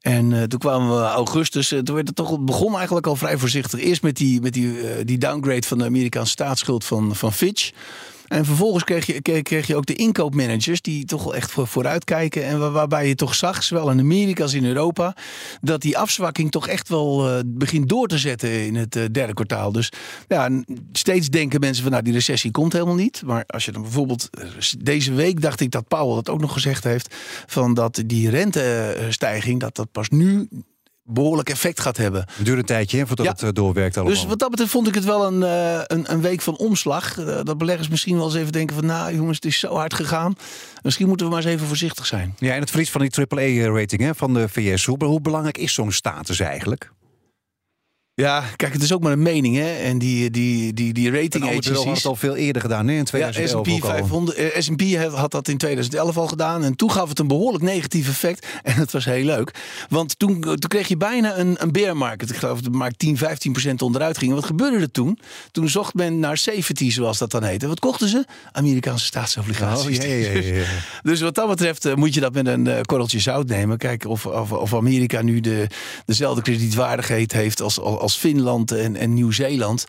En 0.00 0.30
uh, 0.30 0.42
toen 0.42 0.58
kwamen 0.58 0.96
we 0.96 1.02
augustus. 1.02 1.72
Uh, 1.72 1.80
toen 1.80 1.94
werd 1.94 2.06
het 2.06 2.16
toch 2.16 2.40
begon 2.40 2.76
eigenlijk 2.76 3.06
al 3.06 3.16
vrij 3.16 3.38
voorzichtig. 3.38 3.80
Eerst 3.80 4.02
met 4.02 4.16
die, 4.16 4.40
met 4.40 4.52
die, 4.52 5.04
die 5.04 5.18
downgrade 5.18 5.66
van 5.66 5.78
de 5.78 5.84
Amerikaanse 5.84 6.30
staatsschuld 6.30 6.84
van, 6.84 7.14
van 7.14 7.32
Fitch. 7.32 7.70
En 8.26 8.44
vervolgens 8.44 8.84
kreeg 8.84 9.06
je, 9.06 9.42
kreeg 9.42 9.66
je 9.66 9.76
ook 9.76 9.86
de 9.86 9.94
inkoopmanagers 9.94 10.80
die 10.80 11.04
toch 11.04 11.34
echt 11.34 11.50
voor, 11.50 11.66
vooruitkijken. 11.66 12.44
En 12.44 12.72
waarbij 12.72 13.08
je 13.08 13.14
toch 13.14 13.34
zag, 13.34 13.62
zowel 13.62 13.90
in 13.90 14.00
Amerika 14.00 14.42
als 14.42 14.54
in 14.54 14.64
Europa, 14.64 15.16
dat 15.60 15.80
die 15.80 15.98
afzwakking 15.98 16.50
toch 16.50 16.68
echt 16.68 16.88
wel 16.88 17.42
begint 17.46 17.88
door 17.88 18.06
te 18.06 18.18
zetten 18.18 18.66
in 18.66 18.74
het 18.74 18.92
derde 18.92 19.34
kwartaal. 19.34 19.72
Dus 19.72 19.92
ja, 20.28 20.62
steeds 20.92 21.28
denken 21.28 21.60
mensen 21.60 21.82
van 21.82 21.92
nou 21.92 22.04
die 22.04 22.12
recessie 22.12 22.50
komt 22.50 22.72
helemaal 22.72 22.94
niet. 22.94 23.22
Maar 23.24 23.44
als 23.46 23.64
je 23.64 23.72
dan 23.72 23.82
bijvoorbeeld 23.82 24.30
deze 24.78 25.12
week 25.12 25.40
dacht 25.40 25.60
ik 25.60 25.70
dat 25.70 25.88
Powell 25.88 26.14
dat 26.14 26.28
ook 26.28 26.40
nog 26.40 26.52
gezegd 26.52 26.84
heeft 26.84 27.14
van 27.46 27.74
dat 27.74 28.02
die 28.06 28.30
rentestijging 28.30 29.60
dat 29.60 29.76
dat 29.76 29.92
pas 29.92 30.08
nu 30.08 30.48
behoorlijk 31.08 31.48
effect 31.50 31.80
gaat 31.80 31.96
hebben. 31.96 32.24
Het 32.32 32.44
duurt 32.46 32.58
een 32.58 32.64
tijdje 32.64 32.98
hè, 32.98 33.06
voordat 33.06 33.26
Ja. 33.26 33.32
het 33.32 33.42
eh, 33.42 33.48
doorwerkt 33.52 33.96
allemaal. 33.96 34.14
Dus 34.14 34.26
wat 34.26 34.38
dat 34.38 34.50
betreft 34.50 34.70
vond 34.70 34.88
ik 34.88 34.94
het 34.94 35.04
wel 35.04 35.26
een, 35.26 35.42
eh, 35.42 35.80
een, 35.86 36.12
een 36.12 36.20
week 36.20 36.40
van 36.40 36.56
omslag. 36.56 37.18
Eh, 37.18 37.40
dat 37.42 37.58
beleggers 37.58 37.88
misschien 37.88 38.16
wel 38.16 38.24
eens 38.24 38.34
even 38.34 38.52
denken 38.52 38.76
van... 38.76 38.86
nou 38.86 39.14
jongens, 39.14 39.36
het 39.36 39.44
is 39.44 39.58
zo 39.58 39.74
hard 39.74 39.94
gegaan. 39.94 40.34
Misschien 40.82 41.08
moeten 41.08 41.26
we 41.26 41.32
maar 41.32 41.42
eens 41.42 41.52
even 41.52 41.66
voorzichtig 41.66 42.06
zijn. 42.06 42.34
Ja, 42.38 42.54
en 42.54 42.60
het 42.60 42.70
verlies 42.70 42.90
van 42.90 43.00
die 43.00 43.26
AAA-rating 43.28 44.00
hè, 44.00 44.14
van 44.14 44.34
de 44.34 44.48
VS. 44.48 44.84
Hoe, 44.84 45.04
hoe 45.04 45.20
belangrijk 45.20 45.58
is 45.58 45.74
zo'n 45.74 45.92
status 45.92 46.40
eigenlijk? 46.40 46.92
Ja, 48.22 48.44
kijk, 48.56 48.72
het 48.72 48.82
is 48.82 48.92
ook 48.92 49.02
maar 49.02 49.12
een 49.12 49.22
mening, 49.22 49.56
hè. 49.56 49.74
En 49.74 49.98
die, 49.98 50.30
die, 50.30 50.72
die, 50.72 50.92
die 50.92 51.10
rating 51.10 51.30
bureau 51.32 51.54
had 51.54 51.66
agencies... 51.66 51.96
het 51.96 52.06
al 52.06 52.16
veel 52.16 52.36
eerder 52.36 52.62
gedaan, 52.62 52.86
hè? 52.86 52.92
in 52.92 52.98
Ja, 52.98 53.04
2011 53.04 53.66
S&P 53.66 53.72
ook 53.74 53.82
al. 53.90 53.96
500, 53.96 54.36
eh, 54.38 54.60
S&P 54.60 54.82
had- 55.14 55.30
dat 55.30 55.48
in 55.48 55.56
2011 55.58 56.16
al 56.16 56.26
gedaan. 56.26 56.64
En 56.64 56.76
toen 56.76 56.90
gaf 56.90 57.08
het 57.08 57.18
een 57.18 57.26
behoorlijk 57.26 57.64
negatief 57.64 58.08
effect. 58.08 58.46
En 58.62 58.74
het 58.74 58.92
was 58.92 59.04
heel 59.04 59.24
leuk. 59.24 59.50
Want 59.88 60.18
toen, 60.18 60.40
toen 60.40 60.58
kreeg 60.68 60.88
je 60.88 60.96
bijna 60.96 61.38
een, 61.38 61.56
een 61.58 61.72
bear 61.72 61.96
market. 61.96 62.30
Ik 62.30 62.36
geloof 62.36 62.54
dat 62.56 62.64
het 62.64 62.74
maar 62.74 62.90
10, 62.90 63.16
15 63.16 63.52
procent 63.52 63.82
onderuit 63.82 64.18
ging. 64.18 64.32
Wat 64.34 64.44
gebeurde 64.44 64.78
er 64.78 64.90
toen? 64.90 65.18
Toen 65.52 65.68
zocht 65.68 65.94
men 65.94 66.18
naar 66.18 66.36
safety, 66.36 66.90
zoals 66.90 67.18
dat 67.18 67.30
dan 67.30 67.42
heette. 67.42 67.66
Wat 67.66 67.80
kochten 67.80 68.08
ze? 68.08 68.24
Amerikaanse 68.52 69.04
staatsobligaties. 69.04 69.98
Oh, 69.98 70.04
ja, 70.04 70.12
ja, 70.14 70.30
ja, 70.30 70.54
ja. 70.54 70.64
Dus 71.02 71.20
wat 71.20 71.34
dat 71.34 71.48
betreft 71.48 71.84
eh, 71.84 71.94
moet 71.94 72.14
je 72.14 72.20
dat 72.20 72.32
met 72.34 72.46
een 72.46 72.66
eh, 72.66 72.80
korreltje 72.80 73.18
zout 73.20 73.46
nemen. 73.48 73.78
Kijken 73.78 74.10
of, 74.10 74.26
of, 74.26 74.52
of 74.52 74.74
Amerika 74.74 75.22
nu 75.22 75.40
de, 75.40 75.66
dezelfde 76.04 76.42
kredietwaardigheid 76.42 77.32
heeft 77.32 77.60
als, 77.60 77.80
als 77.80 78.05
Finland 78.14 78.72
en, 78.72 78.96
en 78.96 79.14
Nieuw-Zeeland. 79.14 79.86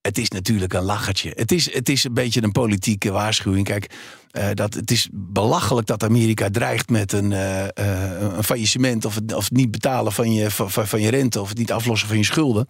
Het 0.00 0.18
is 0.18 0.28
natuurlijk 0.28 0.72
een 0.72 0.82
lachertje. 0.82 1.32
Het 1.34 1.52
is, 1.52 1.74
het 1.74 1.88
is 1.88 2.04
een 2.04 2.14
beetje 2.14 2.42
een 2.42 2.52
politieke 2.52 3.10
waarschuwing. 3.10 3.64
Kijk, 3.64 3.94
eh, 4.36 4.48
dat, 4.54 4.74
het 4.74 4.90
is 4.90 5.08
belachelijk 5.12 5.86
dat 5.86 6.04
Amerika 6.04 6.50
dreigt 6.50 6.90
met 6.90 7.12
een, 7.12 7.32
eh, 7.32 7.64
eh, 7.64 8.36
een 8.36 8.44
faillissement... 8.44 9.04
Of 9.04 9.14
het, 9.14 9.34
of 9.34 9.44
het 9.44 9.52
niet 9.52 9.70
betalen 9.70 10.12
van 10.12 10.32
je, 10.32 10.50
van, 10.50 10.70
van 10.70 11.00
je 11.00 11.10
rente 11.10 11.40
of 11.40 11.48
het 11.48 11.58
niet 11.58 11.72
aflossen 11.72 12.08
van 12.08 12.16
je 12.16 12.24
schulden. 12.24 12.68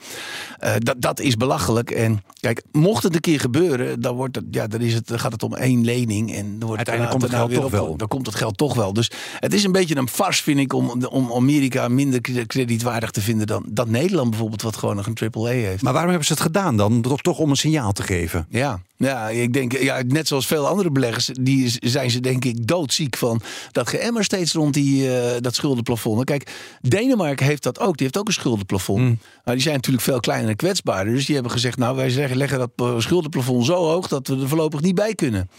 Dat, 0.79 0.95
dat 0.99 1.21
is 1.21 1.37
belachelijk. 1.37 1.91
En 1.91 2.23
kijk, 2.41 2.63
mocht 2.73 3.03
het 3.03 3.15
een 3.15 3.21
keer 3.21 3.41
gebeuren, 3.41 4.01
dan, 4.01 4.17
wordt 4.17 4.37
het, 4.37 4.45
ja, 4.51 4.67
dan, 4.67 4.81
is 4.81 4.95
het, 4.95 5.07
dan 5.07 5.19
gaat 5.19 5.33
het 5.33 5.43
om 5.43 5.55
één 5.55 5.85
lening. 5.85 6.35
En 6.35 6.59
dan 6.59 6.69
wordt 6.69 6.81
het 6.81 6.89
Uiteindelijk 6.89 7.11
komt 7.11 7.23
het 7.23 7.33
geld 7.33 7.49
weer 7.49 7.57
toch 7.57 7.67
op- 7.67 7.87
wel. 7.87 7.97
Dan 7.97 8.09
komt 8.09 8.27
het 8.27 8.35
geld 8.35 8.57
toch 8.57 8.75
wel. 8.75 8.93
Dus 8.93 9.11
het 9.39 9.55
is 9.55 9.65
een 9.65 9.73
beetje 9.73 9.97
een 9.97 10.09
fars, 10.09 10.41
vind 10.41 10.59
ik, 10.59 10.73
om, 10.73 11.05
om 11.05 11.33
Amerika 11.33 11.89
minder 11.89 12.21
kredietwaardig 12.47 13.11
te 13.11 13.21
vinden 13.21 13.47
dan 13.47 13.65
dat 13.69 13.89
Nederland 13.89 14.31
bijvoorbeeld, 14.31 14.63
wat 14.63 14.77
gewoon 14.77 14.97
nog 14.97 15.07
een 15.07 15.33
AAA 15.33 15.49
heeft. 15.49 15.83
Maar 15.83 15.93
waarom 15.93 16.11
hebben 16.11 16.29
ze 16.29 16.33
het 16.33 16.43
gedaan 16.43 16.77
dan? 16.77 17.01
Toch, 17.01 17.21
toch 17.21 17.39
om 17.39 17.51
een 17.51 17.57
signaal 17.57 17.93
te 17.93 18.03
geven? 18.03 18.47
Ja, 18.49 18.81
ja, 18.97 19.29
ik 19.29 19.53
denk, 19.53 19.79
ja, 19.79 20.03
net 20.07 20.29
zoals 20.29 20.47
veel 20.47 20.67
andere 20.67 20.91
beleggers, 20.91 21.31
die 21.41 21.56
z- 21.65 21.77
zijn 21.81 22.11
ze 22.11 22.21
denk 22.21 22.45
ik 22.45 22.67
doodziek 22.67 23.17
van 23.17 23.41
dat 23.73 23.89
geëmmer 23.89 24.25
steeds 24.25 24.53
rond 24.53 24.75
die, 24.75 25.17
eh, 25.19 25.41
dat 25.41 25.55
schuldenplafond. 25.55 26.19
En 26.19 26.25
Kijk, 26.25 26.51
Denemarken 26.81 27.47
heeft 27.47 27.63
dat 27.63 27.79
ook. 27.81 27.97
Die 27.97 28.03
heeft 28.07 28.19
ook 28.19 28.27
een 28.27 28.33
schuldenplafond. 28.33 29.01
Mm. 29.01 29.19
Maar 29.45 29.55
die 29.55 29.63
zijn 29.63 29.75
natuurlijk 29.75 30.05
veel 30.05 30.21
kleiner 30.21 30.51
en 30.51 30.57
kwetsbaarder. 30.57 31.15
Dus 31.15 31.25
die 31.27 31.35
hebben 31.35 31.53
gezegd, 31.53 31.79
nou 31.79 31.97
wij 31.97 32.11
zeggen, 32.11 32.37
leggen 32.37 32.59
dat 32.59 32.71
eh, 32.77 32.95
schuldenplafond 32.99 33.65
zo 33.67 33.75
hoog 33.75 34.09
dat 34.09 34.29
we 34.29 34.41
er 34.41 34.49
voorlopig 34.49 34.81
niet 34.81 34.95
bij 34.95 35.15
kunnen. 35.15 35.51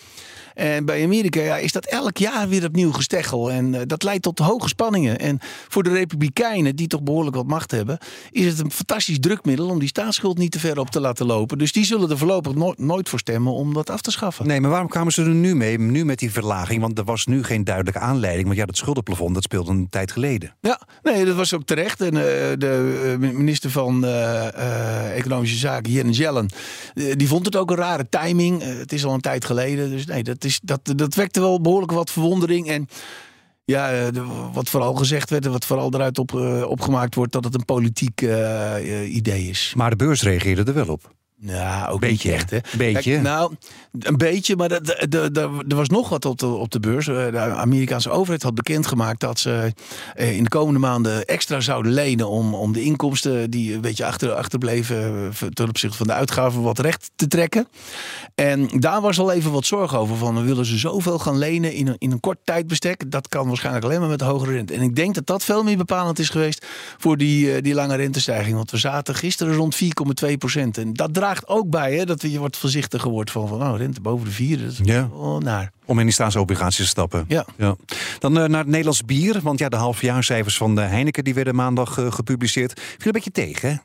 En 0.58 0.86
bij 0.86 1.04
Amerika 1.04 1.42
ja, 1.42 1.58
is 1.58 1.72
dat 1.72 1.86
elk 1.86 2.18
jaar 2.18 2.50
weer 2.50 2.66
opnieuw 2.66 2.92
gesteggel. 2.92 3.52
En 3.52 3.74
eh, 3.74 3.82
dat 3.86 4.04
leidt 4.04 4.24
tot 4.24 4.40
hoge 4.40 4.68
spanningen. 4.68 5.20
En 5.20 5.40
voor 5.68 5.84
de 5.84 5.90
Republikeinen, 5.90 6.76
die 6.76 6.88
toch 6.88 7.04
behoorlijk 7.04 7.36
wat 7.36 7.48
macht 7.48 7.72
hebben, 7.72 7.98
is 8.32 8.46
het 8.46 8.60
een 8.60 8.72
fantastisch 8.72 9.20
drukmiddel 9.20 9.70
om 9.70 9.80
die 9.80 9.88
staatsschuld 9.88 10.38
niet 10.38 10.52
te 10.52 10.60
ver 10.60 10.80
op 10.80 10.90
te 10.90 11.00
laten 11.00 11.26
lopen. 11.26 11.58
Dus 11.58 11.72
die 11.72 11.86
zullen 11.86 12.10
er 12.10 12.18
voorlopig 12.18 12.56
no- 12.56 12.74
nooit 12.78 13.10
voor 13.10 13.20
stemmen 13.20 13.54
om 13.54 13.74
dat 13.74 13.90
af 13.90 14.02
te 14.02 14.12
schaffen. 14.12 14.48
Nee, 14.48 14.62
maar 14.62 14.70
waarom 14.70 14.90
kwamen 14.90 15.14
ze 15.14 15.22
er 15.22 15.28
nu 15.28 15.56
mee? 15.56 15.80
Nu 15.80 16.06
met 16.06 16.20
die 16.20 16.32
verlaging? 16.32 16.82
Want 16.82 16.98
er 16.98 17.04
was 17.04 17.26
nu 17.26 17.44
geen 17.44 17.64
duidelijke 17.64 18.00
aanleiding. 18.00 18.46
Want 18.46 18.60
ja, 18.60 18.66
dat 18.66 18.78
schuldenplafond 18.78 19.34
dat 19.34 19.44
speelde 19.44 19.72
een 19.72 19.90
tijd 19.90 20.12
geleden. 20.12 20.56
Ja, 20.62 20.82
nee, 21.04 21.26
dat 21.26 21.36
was 21.36 21.54
ook 21.54 21.66
terecht. 21.66 22.02
En 22.02 22.18
eh, 22.18 22.24
de 22.58 23.18
eh, 23.22 23.30
minister 23.34 23.70
van 23.72 24.06
Economische 25.16 25.58
Zaken, 25.58 25.92
Janet 25.92 26.16
Yellen, 26.16 26.50
eh, 26.94 27.14
die 27.16 27.28
vond 27.28 27.46
het 27.46 27.56
ook 27.56 27.70
een 27.70 27.78
rare 27.78 28.10
timing. 28.10 28.64
Het 28.64 28.94
is 28.94 29.06
al 29.06 29.14
een 29.14 29.22
tijd 29.22 29.46
geleden. 29.46 29.90
Dus 29.90 30.06
nee, 30.06 30.24
dat, 30.24 30.44
dat, 30.64 30.80
dat 30.96 31.16
wekte 31.16 31.40
wel 31.40 31.62
behoorlijk 31.62 31.92
wat 31.92 32.12
verwondering. 32.12 32.68
En 32.68 32.88
ja, 33.72 33.92
eh, 33.92 34.08
wat 34.54 34.70
vooral 34.70 34.94
gezegd 34.94 35.30
werd 35.30 35.46
en 35.46 35.52
wat 35.52 35.66
vooral 35.66 35.94
eruit 35.94 36.20
op, 36.20 36.36
eh, 36.36 36.64
opgemaakt 36.68 37.16
wordt, 37.16 37.32
dat 37.32 37.44
het 37.44 37.54
een 37.54 37.66
politiek 37.66 38.22
eh, 38.22 39.16
idee 39.16 39.44
is. 39.44 39.74
Maar 39.76 39.90
de 39.90 39.96
beurs 39.96 40.24
reageerde 40.24 40.64
er 40.64 40.74
wel 40.74 40.88
op. 40.88 41.16
Ja, 41.40 41.88
ook 41.88 42.00
Beetje, 42.00 42.34
echt, 42.34 42.50
hè? 42.50 42.58
beetje. 42.78 43.12
Kijk, 43.12 43.22
nou, 43.22 43.56
een 44.00 44.18
beetje, 44.18 44.56
maar 44.56 44.72
er 44.72 45.76
was 45.76 45.88
nog 45.90 46.10
wat 46.10 46.26
op 46.26 46.40
de, 46.40 46.46
op 46.48 46.72
de 46.72 46.80
beurs. 46.80 47.08
Eh, 47.08 47.32
De 47.32 47.40
Amerikaanse 47.40 48.10
overheid 48.10 48.44
had 48.44 48.56
bekendgemaakt 48.56 49.20
dat 49.20 49.40
ze 49.40 49.74
eh, 50.16 50.36
in 50.36 50.44
de 50.44 50.50
komende 50.50 50.80
maanden 50.80 51.26
extra 51.26 51.60
zouden 51.60 51.92
lenen 51.92 52.30
om, 52.30 52.54
om 52.54 52.74
de 52.74 52.82
inkomsten 52.82 53.50
die 53.50 53.74
een 53.74 53.82
beetje 53.82 54.06
achter, 54.06 54.32
achterbleven 54.32 55.32
eh, 55.40 55.48
ten 55.48 55.70
opzichte 55.70 55.98
van 55.98 56.08
de 56.08 56.14
uitgaven 56.14 56.62
wat 56.62 56.80
recht 56.80 57.12
te 57.16 57.28
trekken. 57.28 57.68
En 58.36 58.68
daar 58.68 59.02
was 59.02 59.20
al 59.20 59.32
even 59.32 59.52
wat 59.52 59.66
zorg 59.66 59.96
over 59.96 60.18
van, 60.18 60.36
we 60.36 60.42
willen 60.42 60.66
ze 60.66 60.78
zoveel 60.78 61.20
gaan 61.20 61.38
lenen 61.38 61.74
in 61.74 61.88
een, 61.88 61.96
in 61.98 62.12
een 62.12 62.20
kort 62.20 62.38
tijdbestek. 62.44 63.12
Dat 63.12 63.28
kan 63.28 63.48
waarschijnlijk 63.48 63.86
alleen 63.86 64.00
maar 64.00 64.10
met 64.10 64.22
een 64.22 64.28
hogere 64.28 64.52
rente. 64.52 64.74
En 64.74 64.82
ik 64.82 64.96
denk 64.96 65.16
dat 65.16 65.26
dat 65.26 65.44
veel 65.44 65.64
meer 65.64 65.78
bepalend 65.78 66.20
is 66.20 66.30
geweest 66.30 66.66
voor 66.98 67.18
die, 67.18 67.62
die 67.62 67.74
lange 67.74 67.96
rentestijging. 67.96 68.56
Want 68.56 68.72
we 68.72 68.78
zaten 68.78 69.16
gisteren 69.16 69.56
rond 69.56 69.78
4,2 70.26 70.34
procent. 70.38 70.78
En 70.78 70.94
dat 70.94 71.14
draagt 71.28 71.48
ook 71.48 71.70
bij 71.70 71.94
hè, 71.96 72.06
dat 72.06 72.22
je 72.22 72.40
wat 72.40 72.58
voorzichtiger 72.58 73.10
wordt 73.10 73.32
van, 73.32 73.48
van 73.48 73.62
oh, 73.64 73.78
rente 73.78 74.02
boven 74.02 74.26
de 74.26 74.32
4. 74.32 74.58
Dat 74.58 74.72
is 74.72 74.80
Ja. 74.84 75.10
wel 75.10 75.40
naar. 75.40 75.72
Om 75.86 76.00
in 76.00 76.06
die 76.06 76.14
staatsobligaties 76.14 76.78
te 76.78 76.86
stappen. 76.86 77.26
Ja. 77.28 77.46
Dan 78.20 78.38
eh, 78.40 78.46
naar 78.48 78.60
het 78.60 78.68
Nederlands 78.68 79.06
bier. 79.06 79.40
Want 79.42 79.60
ja, 79.60 79.70
de 79.70 79.76
halfjaarcijfers 79.76 80.58
van 80.58 80.76
de 80.76 80.82
Heineken 80.82 81.24
die 81.24 81.34
werden 81.34 81.56
maandag 81.56 81.98
eh, 81.98 82.12
gepubliceerd. 82.12 82.80
Viel 82.80 83.06
een 83.06 83.12
beetje 83.12 83.32
tegen, 83.32 83.70
hè? 83.70 83.76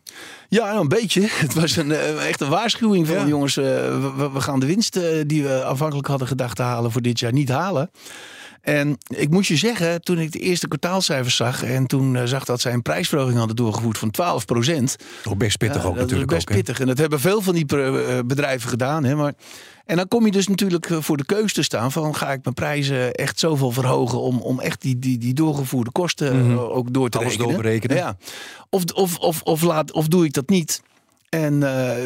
Ja, 0.49 0.75
een 0.75 0.89
beetje. 0.89 1.21
Het 1.45 1.55
was 1.55 1.77
een, 1.77 1.93
eh, 1.93 2.29
echt 2.29 2.41
een 2.41 2.49
waarschuwing 2.49 3.07
van 3.07 3.17
Ja. 3.17 3.27
jongens, 3.27 3.57
eh, 3.57 3.65
we, 4.33 4.41
gaan 4.41 4.61
de 4.61 4.67
winst 4.67 4.97
eh, 4.97 5.05
die 5.27 5.43
we 5.43 5.65
afhankelijk 5.65 6.09
hadden 6.09 6.29
gedacht 6.29 6.57
te 6.57 6.63
halen 6.63 6.93
voor 6.93 7.03
dit 7.03 7.19
jaar 7.21 7.33
niet 7.33 7.49
halen. 7.49 7.91
En 8.63 8.99
ik 9.09 9.31
moet 9.31 9.47
je 9.47 9.57
zeggen, 9.57 10.03
toen 10.03 10.19
ik 10.19 10.33
de 10.33 10.39
eerste 10.39 10.69
kwartaalcijfers 10.69 11.37
zag 11.37 11.63
en 11.65 11.87
toen 11.87 12.17
eh, 12.17 12.25
zag 12.25 12.45
dat 12.45 12.61
zij 12.61 12.73
een 12.73 12.83
prijsverhoging 12.83 13.39
hadden 13.39 13.57
doorgevoerd 13.57 13.99
van 13.99 14.11
12 14.11 14.45
procent. 14.45 14.97
Toch 15.23 15.37
best 15.37 15.59
pittig 15.59 15.85
ook 15.85 15.97
natuurlijk. 15.97 16.31
best 16.31 16.49
ook, 16.49 16.57
pittig. 16.57 16.81
En 16.81 16.87
dat 16.87 16.99
hebben 16.99 17.21
veel 17.21 17.41
van 17.43 17.55
die 17.55 17.67
eh, 17.67 18.19
bedrijven 18.27 18.69
gedaan. 18.69 19.05
Hè? 19.05 19.15
Maar, 19.15 19.33
en 19.85 19.97
dan 19.97 20.09
kom 20.09 20.25
je 20.27 20.33
dus 20.33 20.49
natuurlijk 20.49 20.91
eh, 20.91 20.97
voor 21.01 21.17
de 21.17 21.25
keus 21.25 21.53
te 21.53 21.63
staan 21.63 21.93
van 21.93 22.15
ga 22.17 22.33
ik 22.33 22.41
mijn 22.43 22.55
prijzen 22.55 23.13
echt 23.13 23.39
zoveel 23.39 23.71
verhogen 23.71 24.21
om, 24.21 24.39
om 24.41 24.61
echt 24.61 24.81
die, 24.83 24.99
die, 24.99 25.19
die 25.19 25.35
doorgevoerde 25.35 25.91
kosten 25.91 26.47
Mhm. 26.47 26.59
ook 26.59 26.93
door 26.93 27.09
te 27.09 27.19
Alles 27.19 27.31
rekenen. 27.31 27.53
doorberekenen. 27.53 27.97
Ja. 27.97 28.17
Of, 28.71 28.85
of, 28.95 29.19
of, 29.19 29.43
of, 29.43 29.63
laat, 29.63 29.93
of 29.93 30.09
doe 30.09 30.25
ik 30.25 30.33
dat 30.33 30.49
niet? 30.49 30.83
En 31.29 31.61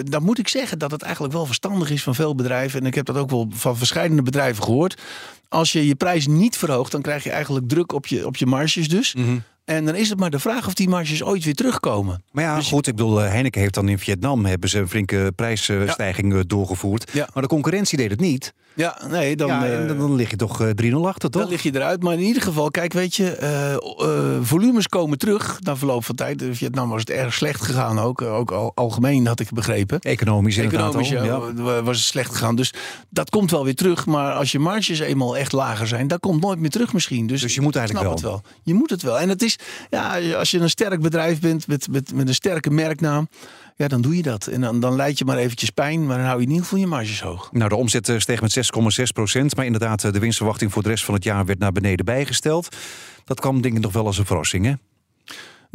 dan 0.04 0.22
moet 0.22 0.38
ik 0.38 0.48
zeggen 0.48 0.78
dat 0.78 0.90
het 0.90 1.02
eigenlijk 1.02 1.34
wel 1.34 1.46
verstandig 1.46 1.90
is 1.90 2.02
van 2.02 2.14
veel 2.14 2.34
bedrijven. 2.34 2.80
En 2.80 2.86
ik 2.86 2.94
heb 2.94 3.06
dat 3.06 3.16
ook 3.16 3.30
wel 3.30 3.48
van 3.50 3.76
verschillende 3.76 4.22
bedrijven 4.22 4.62
gehoord. 4.64 5.00
Als 5.48 5.72
je 5.72 5.86
je 5.86 5.94
prijs 5.94 6.26
niet 6.26 6.56
verhoogt, 6.56 6.92
dan 6.92 7.02
krijg 7.02 7.24
je 7.24 7.30
eigenlijk 7.30 7.68
druk 7.68 7.92
op 7.92 8.06
je, 8.06 8.26
op 8.26 8.36
je 8.36 8.46
marges 8.46 8.88
dus. 8.88 9.14
Mhm. 9.14 9.38
En 9.66 9.84
dan 9.84 9.94
is 9.94 10.08
het 10.08 10.18
maar 10.18 10.30
de 10.30 10.38
vraag 10.38 10.66
of 10.66 10.74
die 10.74 10.88
marges 10.88 11.22
ooit 11.22 11.44
weer 11.44 11.54
terugkomen. 11.54 12.22
Maar 12.30 12.44
ja, 12.44 12.56
Dus- 12.56 12.68
goed, 12.68 12.86
ik 12.86 12.96
bedoel, 12.96 13.22
eh, 13.22 13.28
Heineken 13.30 13.60
heeft 13.60 13.74
dan 13.74 13.88
in 13.88 13.98
Vietnam 13.98 14.44
hebben 14.44 14.68
ze 14.68 14.78
een 14.78 14.88
flinke 14.88 15.32
prijsstijging 15.36 16.34
eh, 16.34 16.40
doorgevoerd. 16.46 17.10
Ja. 17.12 17.28
Maar 17.34 17.42
de 17.42 17.48
concurrentie 17.48 17.96
deed 17.98 18.10
het 18.10 18.20
niet. 18.20 18.54
Ja, 18.74 19.00
nee, 19.10 19.36
dan, 19.36 19.48
ja, 19.48 19.66
eh, 19.66 19.86
dan, 19.88 19.98
dan 19.98 20.14
lig 20.14 20.30
je 20.30 20.36
toch 20.36 20.60
eh, 20.60 20.68
3-0 20.70 21.08
achter, 21.08 21.30
toch? 21.30 21.42
Dan 21.42 21.50
lig 21.50 21.62
je 21.62 21.74
eruit. 21.74 22.02
Maar 22.02 22.12
in 22.12 22.20
ieder 22.20 22.42
geval, 22.42 22.70
kijk, 22.70 22.92
weet 22.92 23.14
je, 23.14 24.38
volumes 24.42 24.88
komen 24.88 25.18
terug 25.18 25.58
na 25.62 25.76
verloop 25.76 26.04
van 26.04 26.14
tijd. 26.14 26.42
In 26.42 26.54
Vietnam 26.54 26.88
was 26.88 27.00
het 27.00 27.10
erg 27.10 27.34
slecht 27.34 27.62
gegaan 27.62 27.98
ook. 27.98 28.22
Ook 28.22 28.50
al, 28.50 28.72
algemeen 28.74 29.26
had 29.26 29.40
ik 29.40 29.50
begrepen. 29.52 30.00
Economisch 30.00 30.56
inderdaad 30.56 30.94
Economisch 30.94 31.08
ja, 31.56 31.62
wa- 31.62 31.82
was 31.82 31.96
het 31.96 32.06
slecht 32.06 32.30
gegaan. 32.32 32.56
Dus 32.56 32.72
dat 33.10 33.30
komt 33.30 33.50
wel 33.50 33.64
weer 33.64 33.74
terug. 33.74 34.06
Maar 34.06 34.32
als 34.32 34.52
je 34.52 34.58
marges 34.58 34.98
eenmaal 34.98 35.36
echt 35.36 35.52
lager 35.52 35.86
zijn, 35.86 36.08
dat 36.08 36.20
komt 36.20 36.40
nooit 36.40 36.58
meer 36.58 36.70
terug 36.70 36.92
misschien. 36.92 37.26
Dus, 37.26 37.40
Dus 37.40 37.54
je 37.54 37.60
moet 37.60 37.76
eigenlijk 37.76 38.06
snap 38.06 38.18
het 38.18 38.28
wel. 38.30 38.42
Je 38.62 38.74
moet 38.74 38.90
het 38.90 39.02
wel. 39.02 39.18
En 39.18 39.28
het 39.28 39.42
is, 39.42 39.55
ja, 39.90 40.34
als 40.34 40.50
je 40.50 40.58
een 40.58 40.70
sterk 40.70 41.00
bedrijf 41.00 41.40
bent 41.40 41.66
met, 41.66 41.88
met, 41.88 42.14
met 42.14 42.28
een 42.28 42.34
sterke 42.34 42.70
merknaam, 42.70 43.28
ja, 43.76 43.88
dan 43.88 44.00
doe 44.00 44.16
je 44.16 44.22
dat. 44.22 44.46
En 44.46 44.60
dan, 44.60 44.80
dan 44.80 44.96
leid 44.96 45.18
je 45.18 45.24
maar 45.24 45.36
eventjes 45.36 45.70
pijn, 45.70 46.06
maar 46.06 46.16
dan 46.16 46.26
hou 46.26 46.38
je 46.38 46.44
in 46.44 46.50
ieder 46.50 46.64
geval 46.64 46.78
je 46.78 46.86
marges 46.86 47.20
hoog. 47.20 47.52
Nou, 47.52 47.68
de 47.68 47.76
omzet 47.76 48.08
eh, 48.08 48.18
steeg 48.18 48.40
met 48.40 48.56
6,6 48.98 49.04
procent. 49.14 49.56
Maar 49.56 49.64
inderdaad, 49.64 50.04
eh, 50.04 50.12
de 50.12 50.18
winstverwachting 50.18 50.72
voor 50.72 50.82
de 50.82 50.88
rest 50.88 51.04
van 51.04 51.14
het 51.14 51.24
jaar 51.24 51.44
werd 51.44 51.58
naar 51.58 51.72
beneden 51.72 52.04
bijgesteld. 52.04 52.76
Dat 53.24 53.40
kwam 53.40 53.60
denk 53.60 53.76
ik 53.76 53.82
nog 53.82 53.92
wel 53.92 54.06
als 54.06 54.18
een 54.18 54.26
verrassing, 54.26 54.64
hè? 54.64 54.72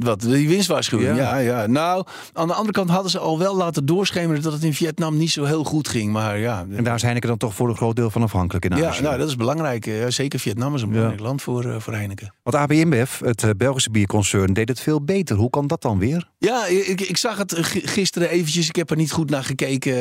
Wat, 0.04 0.22
die 0.22 0.48
winstwaarschuwing? 0.48 1.18
Ja. 1.18 1.38
Ja. 1.38 1.38
ja, 1.38 1.68
Nou, 1.68 2.06
aan 2.34 2.48
de 2.48 2.54
andere 2.54 2.72
kant 2.72 2.90
hadden 2.90 3.12
ze 3.12 3.20
al 3.20 3.40
wel 3.40 3.56
laten 3.56 3.86
doorschemeren 3.86 4.42
dat 4.42 4.54
het 4.54 4.64
in 4.64 4.74
Vietnam 4.74 5.18
niet 5.18 5.32
zo 5.32 5.44
heel 5.44 5.64
goed 5.64 5.88
ging. 5.88 6.12
Maar 6.12 6.40
ja, 6.40 6.66
En 6.76 6.84
daar 6.84 6.96
is 6.96 7.02
Heineken 7.02 7.30
dan 7.30 7.38
toch 7.38 7.54
voor 7.54 7.70
een 7.70 7.76
groot 7.76 7.96
deel 7.96 8.10
van 8.10 8.22
afhankelijk 8.22 8.66
in 8.66 8.78
ja 8.78 8.90
Azië. 8.90 9.02
nou, 9.02 9.18
dat 9.18 9.28
is 9.28 9.36
belangrijk. 9.36 9.86
Ja, 9.86 10.10
zeker 10.10 10.40
Vietnam 10.40 10.76
is 10.76 10.82
een 10.82 10.90
belangrijk 10.90 11.20
land 11.22 11.42
voor, 11.42 11.66
eh, 11.66 11.80
voor 11.80 11.94
Heineken. 11.94 12.34
Want 12.44 12.56
AB 12.56 12.72
InBev, 12.72 13.20
het 13.20 13.44
eh, 13.44 13.50
Belgische 13.58 13.92
bierconcern, 13.92 14.54
deed 14.54 14.70
het 14.70 14.80
veel 14.80 15.04
beter. 15.04 15.36
Hoe 15.36 15.50
kan 15.50 15.68
dat 15.68 15.82
dan 15.82 16.00
weer? 16.00 16.30
Ja, 16.38 16.66
ik, 16.66 17.02
ik 17.02 17.18
zag 17.18 17.38
het 17.38 17.54
gisteren 17.72 18.30
eventjes. 18.30 18.68
Ik 18.68 18.76
heb 18.76 18.90
er 18.90 18.96
niet 18.96 19.12
goed 19.12 19.30
naar 19.30 19.44
gekeken. 19.44 19.94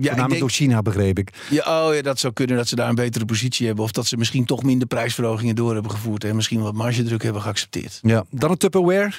Ja, 0.00 0.12
ik 0.12 0.28
denk, 0.28 0.38
door 0.38 0.50
China, 0.50 0.82
begreep 0.82 1.18
ik. 1.18 1.30
ja, 1.50 1.86
oh, 1.86 1.94
ja, 1.94 2.02
dat 2.02 2.18
zou 2.18 2.32
kunnen 2.32 2.56
dat 2.56 2.68
ze 2.68 2.76
daar 2.76 2.88
een 2.88 2.94
betere 2.94 3.24
positie 3.24 3.66
hebben. 3.66 3.84
Of 3.84 3.90
dat 3.90 4.06
ze 4.06 4.16
misschien 4.16 4.44
toch 4.44 4.62
minder 4.62 4.88
prijsverhogingen 4.88 5.54
door 5.56 5.72
hebben 5.72 5.90
gevoerd. 5.90 6.24
En 6.24 6.36
misschien 6.36 6.60
wat 6.60 6.74
margedruk 6.74 7.22
hebben 7.22 7.42
geaccepteerd. 7.42 7.98
Ja. 8.02 8.24
Dan 8.30 8.50
een 8.50 8.56
Tupperware. 8.56 9.12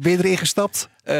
Ben 0.00 0.12
je 0.12 0.18
erin 0.18 0.38
gestapt? 0.38 0.88
Eh, 1.04 1.16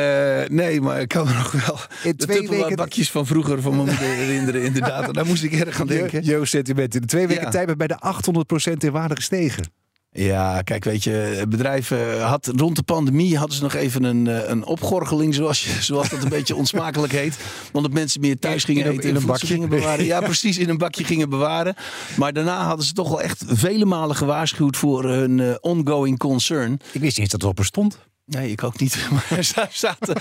nee, 0.49 0.81
maar 0.81 1.00
ik 1.00 1.09
kan 1.09 1.27
me 1.27 1.33
nog 1.33 1.53
wel 1.53 1.79
In 2.03 2.15
de 2.17 2.27
twee 2.27 2.49
weken- 2.49 2.77
bakjes 2.77 3.11
van 3.11 3.27
vroeger 3.27 3.62
van 3.62 3.77
mijn 3.77 3.87
moeder 3.89 4.05
herinneren. 4.07 4.62
Inderdaad, 4.62 5.15
daar 5.15 5.27
moest 5.27 5.43
ik 5.43 5.53
erg 5.53 5.81
aan 5.81 5.87
denken. 5.87 6.23
Jeugdsentiment. 6.23 6.95
In 6.95 7.00
de 7.00 7.07
twee 7.07 7.27
weken 7.27 7.45
Ja. 7.45 7.50
tijd 7.50 7.67
ben 7.67 7.79
bijna 7.79 7.99
800% 8.00 8.85
in 8.85 8.91
waarde 8.93 9.15
gestegen. 9.17 9.73
Ja, 10.12 10.62
kijk, 10.62 10.85
weet 10.85 11.05
je, 11.05 11.47
eh, 11.90 12.29
had 12.29 12.47
rond 12.57 12.76
de 12.76 12.83
pandemie 12.83 13.37
hadden 13.38 13.57
ze 13.57 13.62
nog 13.62 13.75
even 13.75 14.05
een, 14.05 14.26
eh, 14.26 14.49
een 14.49 14.64
opgorgeling, 14.64 15.35
zoals, 15.35 15.64
je, 15.64 15.83
zoals 15.83 16.09
dat 16.09 16.23
een 16.23 16.29
beetje 16.29 16.57
onsmakelijk 16.57 17.12
heet. 17.12 17.38
Omdat 17.73 17.93
mensen 17.93 18.21
meer 18.21 18.38
thuis 18.38 18.64
gingen 18.64 18.85
In 18.85 18.90
eten 18.90 19.02
in 19.09 19.14
en 19.14 19.21
een 19.21 19.26
bakje. 19.26 19.47
gingen 19.47 19.69
bewaren. 19.69 20.05
Ja, 20.05 20.21
precies, 20.21 20.59
in 20.59 20.69
een 20.69 20.79
bakje 20.79 21.05
gingen 21.05 21.29
bewaren. 21.29 21.75
Maar 22.17 22.33
daarna 22.33 22.64
hadden 22.64 22.87
ze 22.87 22.93
toch 22.93 23.09
wel 23.09 23.23
echt 23.23 23.45
vele 23.47 23.85
malen 23.85 24.17
gewaarschuwd 24.17 24.76
voor 24.76 25.05
hun 25.05 25.40
eh, 25.40 25.55
ongoing 25.61 26.19
concern. 26.19 26.73
Ik 26.73 26.81
wist 27.00 27.02
niet 27.02 27.19
eens 27.19 27.29
dat 27.31 27.40
het 27.40 27.50
op 27.50 27.59
er 27.59 27.64
stond. 27.64 27.99
Nee, 28.25 28.50
ik 28.50 28.65
ook 28.65 28.79
niet. 28.79 29.09
Maar 29.11 29.45
ze 29.45 29.67
zaten, 29.71 30.17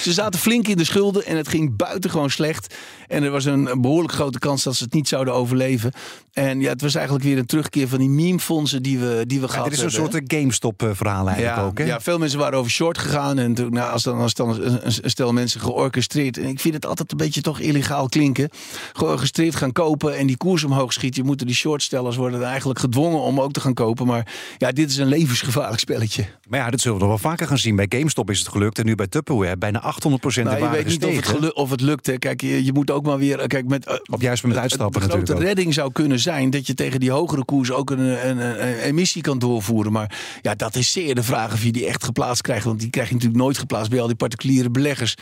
ze 0.00 0.12
zaten 0.12 0.40
flink 0.40 0.68
in 0.68 0.76
de 0.76 0.84
schulden 0.84 1.26
en 1.26 1.36
het 1.36 1.48
ging 1.48 1.76
buitengewoon 1.76 2.30
slecht. 2.30 2.74
En 3.08 3.22
er 3.22 3.30
was 3.30 3.44
een, 3.44 3.80
behoorlijk 3.80 4.12
grote 4.12 4.38
kans 4.38 4.62
dat 4.62 4.76
ze 4.76 4.84
het 4.84 4.92
niet 4.92 5.08
zouden 5.08 5.34
overleven. 5.34 5.92
En 6.32 6.60
ja, 6.60 6.68
het 6.68 6.80
was 6.80 6.94
eigenlijk 6.94 7.24
weer 7.24 7.38
een 7.38 7.46
terugkeer 7.46 7.88
van 7.88 7.98
die 7.98 8.08
meme-fondsen 8.08 8.82
die 8.82 8.98
we, 8.98 9.24
die 9.26 9.40
we 9.40 9.46
Ja, 9.46 9.52
gehad 9.52 9.64
dit 9.64 9.74
is 9.74 9.82
een 9.82 9.90
hebben. 9.90 10.12
soort 10.12 10.30
eh, 10.30 10.38
GameStop-verhaal 10.38 11.26
eigenlijk 11.26 11.56
ja, 11.56 11.64
ook. 11.64 11.78
Hè? 11.78 11.84
ja, 11.84 12.00
veel 12.00 12.18
mensen 12.18 12.38
waren 12.38 12.58
over 12.58 12.70
short 12.70 12.98
gegaan. 12.98 13.38
En 13.38 13.54
toen, 13.54 13.72
nou, 13.72 13.92
als 13.92 14.02
dan, 14.02 14.18
als 14.18 14.34
dan 14.34 14.62
een, 14.62 14.92
stel 15.04 15.32
mensen 15.32 15.60
georchestreerd. 15.60 16.38
En 16.38 16.44
ik 16.48 16.60
vind 16.60 16.74
het 16.74 16.86
altijd 16.86 17.10
een 17.10 17.16
beetje 17.16 17.40
toch 17.40 17.60
illegaal 17.60 18.08
klinken. 18.08 18.48
Georchestreerd 18.92 19.54
gaan 19.54 19.72
kopen 19.72 20.16
en 20.16 20.26
die 20.26 20.36
koers 20.36 20.64
omhoog 20.64 20.92
schiet. 20.92 21.16
Je 21.16 21.24
moeten 21.24 21.46
die 21.46 21.56
shortstellers 21.56 22.16
worden 22.16 22.42
eigenlijk 22.44 22.78
gedwongen 22.78 23.20
om 23.20 23.40
ook 23.40 23.52
te 23.52 23.60
gaan 23.60 23.74
kopen. 23.74 24.06
Maar 24.06 24.32
ja, 24.58 24.72
dit 24.72 24.90
is 24.90 24.96
een 24.96 25.06
levensgevaarlijk 25.08 25.80
spelletje. 25.80 26.24
Maar 26.48 26.58
ja, 26.60 26.70
dit 26.70 26.80
zullen 26.80 26.98
we 26.98 27.04
nog 27.04 27.20
wel 27.20 27.30
vaker 27.30 27.46
gaan 27.46 27.53
zien. 27.58 27.76
Bij 27.76 27.86
GameStop 27.88 28.30
is 28.30 28.38
het 28.38 28.48
gelukt 28.48 28.78
en 28.78 28.86
nu 28.86 28.94
bij 28.94 29.06
Tupperware 29.06 29.56
bijna 29.56 29.82
800% 29.82 29.84
in 29.84 30.44
Nou, 30.44 30.58
waarde 30.60 30.76
weet 30.76 30.86
niet 30.86 31.04
of 31.04 31.32
het, 31.32 31.52
of 31.52 31.70
het 31.70 31.80
lukt. 31.80 32.06
Hè. 32.06 32.18
Kijk, 32.18 32.40
je, 32.40 32.64
je 32.64 32.72
moet 32.72 32.90
ook 32.90 33.04
maar 33.04 33.18
weer. 33.18 33.46
Kijk, 33.46 33.68
met, 33.68 33.86
eh, 33.86 33.94
Op 34.10 34.20
juist 34.20 34.42
moment 34.42 34.60
uitstappen 34.60 35.00
de 35.00 35.06
grote 35.06 35.20
natuurlijk 35.20 35.46
redding 35.46 35.74
zou 35.74 35.92
kunnen 35.92 36.18
zijn 36.18 36.50
dat 36.50 36.66
je 36.66 36.74
tegen 36.74 37.00
die 37.00 37.10
hogere 37.10 37.44
koers 37.44 37.70
ook 37.70 37.90
een, 37.90 37.98
een, 37.98 38.38
een, 38.38 38.68
een 38.68 38.78
emissie 38.78 39.22
kan 39.22 39.38
doorvoeren. 39.38 39.92
Maar 39.92 40.38
ja, 40.42 40.54
dat 40.54 40.76
is 40.76 40.92
zeer 40.92 41.14
de 41.14 41.22
vraag 41.22 41.52
of 41.52 41.62
je 41.62 41.72
die 41.72 41.86
echt 41.86 42.04
geplaatst 42.04 42.42
krijgt. 42.42 42.64
Want 42.64 42.80
die 42.80 42.90
krijg 42.90 43.08
je 43.08 43.14
natuurlijk 43.14 43.42
nooit 43.42 43.58
geplaatst 43.58 43.90
bij 43.90 44.00
al 44.00 44.06
die 44.06 44.16
particuliere 44.16 44.70
beleggers. 44.70 45.14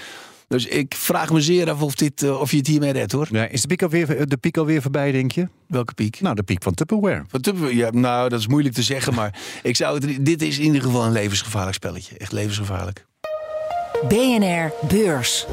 Dus 0.53 0.67
ik 0.67 0.95
vraag 0.95 1.31
me 1.33 1.41
zeer 1.41 1.71
af 1.71 1.83
of, 1.83 1.95
dit, 1.95 2.23
eh, 2.23 2.41
of 2.41 2.51
je 2.51 2.57
het 2.57 2.67
hiermee 2.67 2.93
redt 2.93 3.13
hoor. 3.13 3.29
Ja, 3.31 3.49
is 3.49 3.61
de 3.61 3.67
piek, 3.67 3.83
alweer, 3.83 4.29
de 4.29 4.37
piek 4.37 4.57
alweer 4.57 4.83
voorbij, 4.83 5.13
denk 5.13 5.33
je? 5.33 5.49
Welke 5.67 5.95
piek? 5.95 6.21
Nou, 6.21 6.35
de 6.35 6.43
piek 6.43 6.63
van 6.63 6.75
Tupperware. 6.75 7.25
Wat 7.31 7.45
hebben 7.45 7.63
we- 7.65 7.77
Ja, 7.77 7.91
nou, 7.91 8.29
dat 8.29 8.39
is 8.41 8.47
moeilijk 8.47 8.75
te 8.75 8.83
zeggen. 8.83 9.15
Maar 9.15 9.41
ik 9.63 9.77
zou 9.77 9.99
het, 10.07 10.25
dit 10.27 10.43
is 10.43 10.59
in 10.59 10.65
ieder 10.65 10.83
geval 10.83 11.05
een 11.05 11.13
levensgevaarlijk 11.13 11.75
spelletje. 11.75 12.17
Echt 12.19 12.33
levensgevaarlijk. 12.33 13.07
BNR 14.09 14.73
Beurs. 14.89 15.47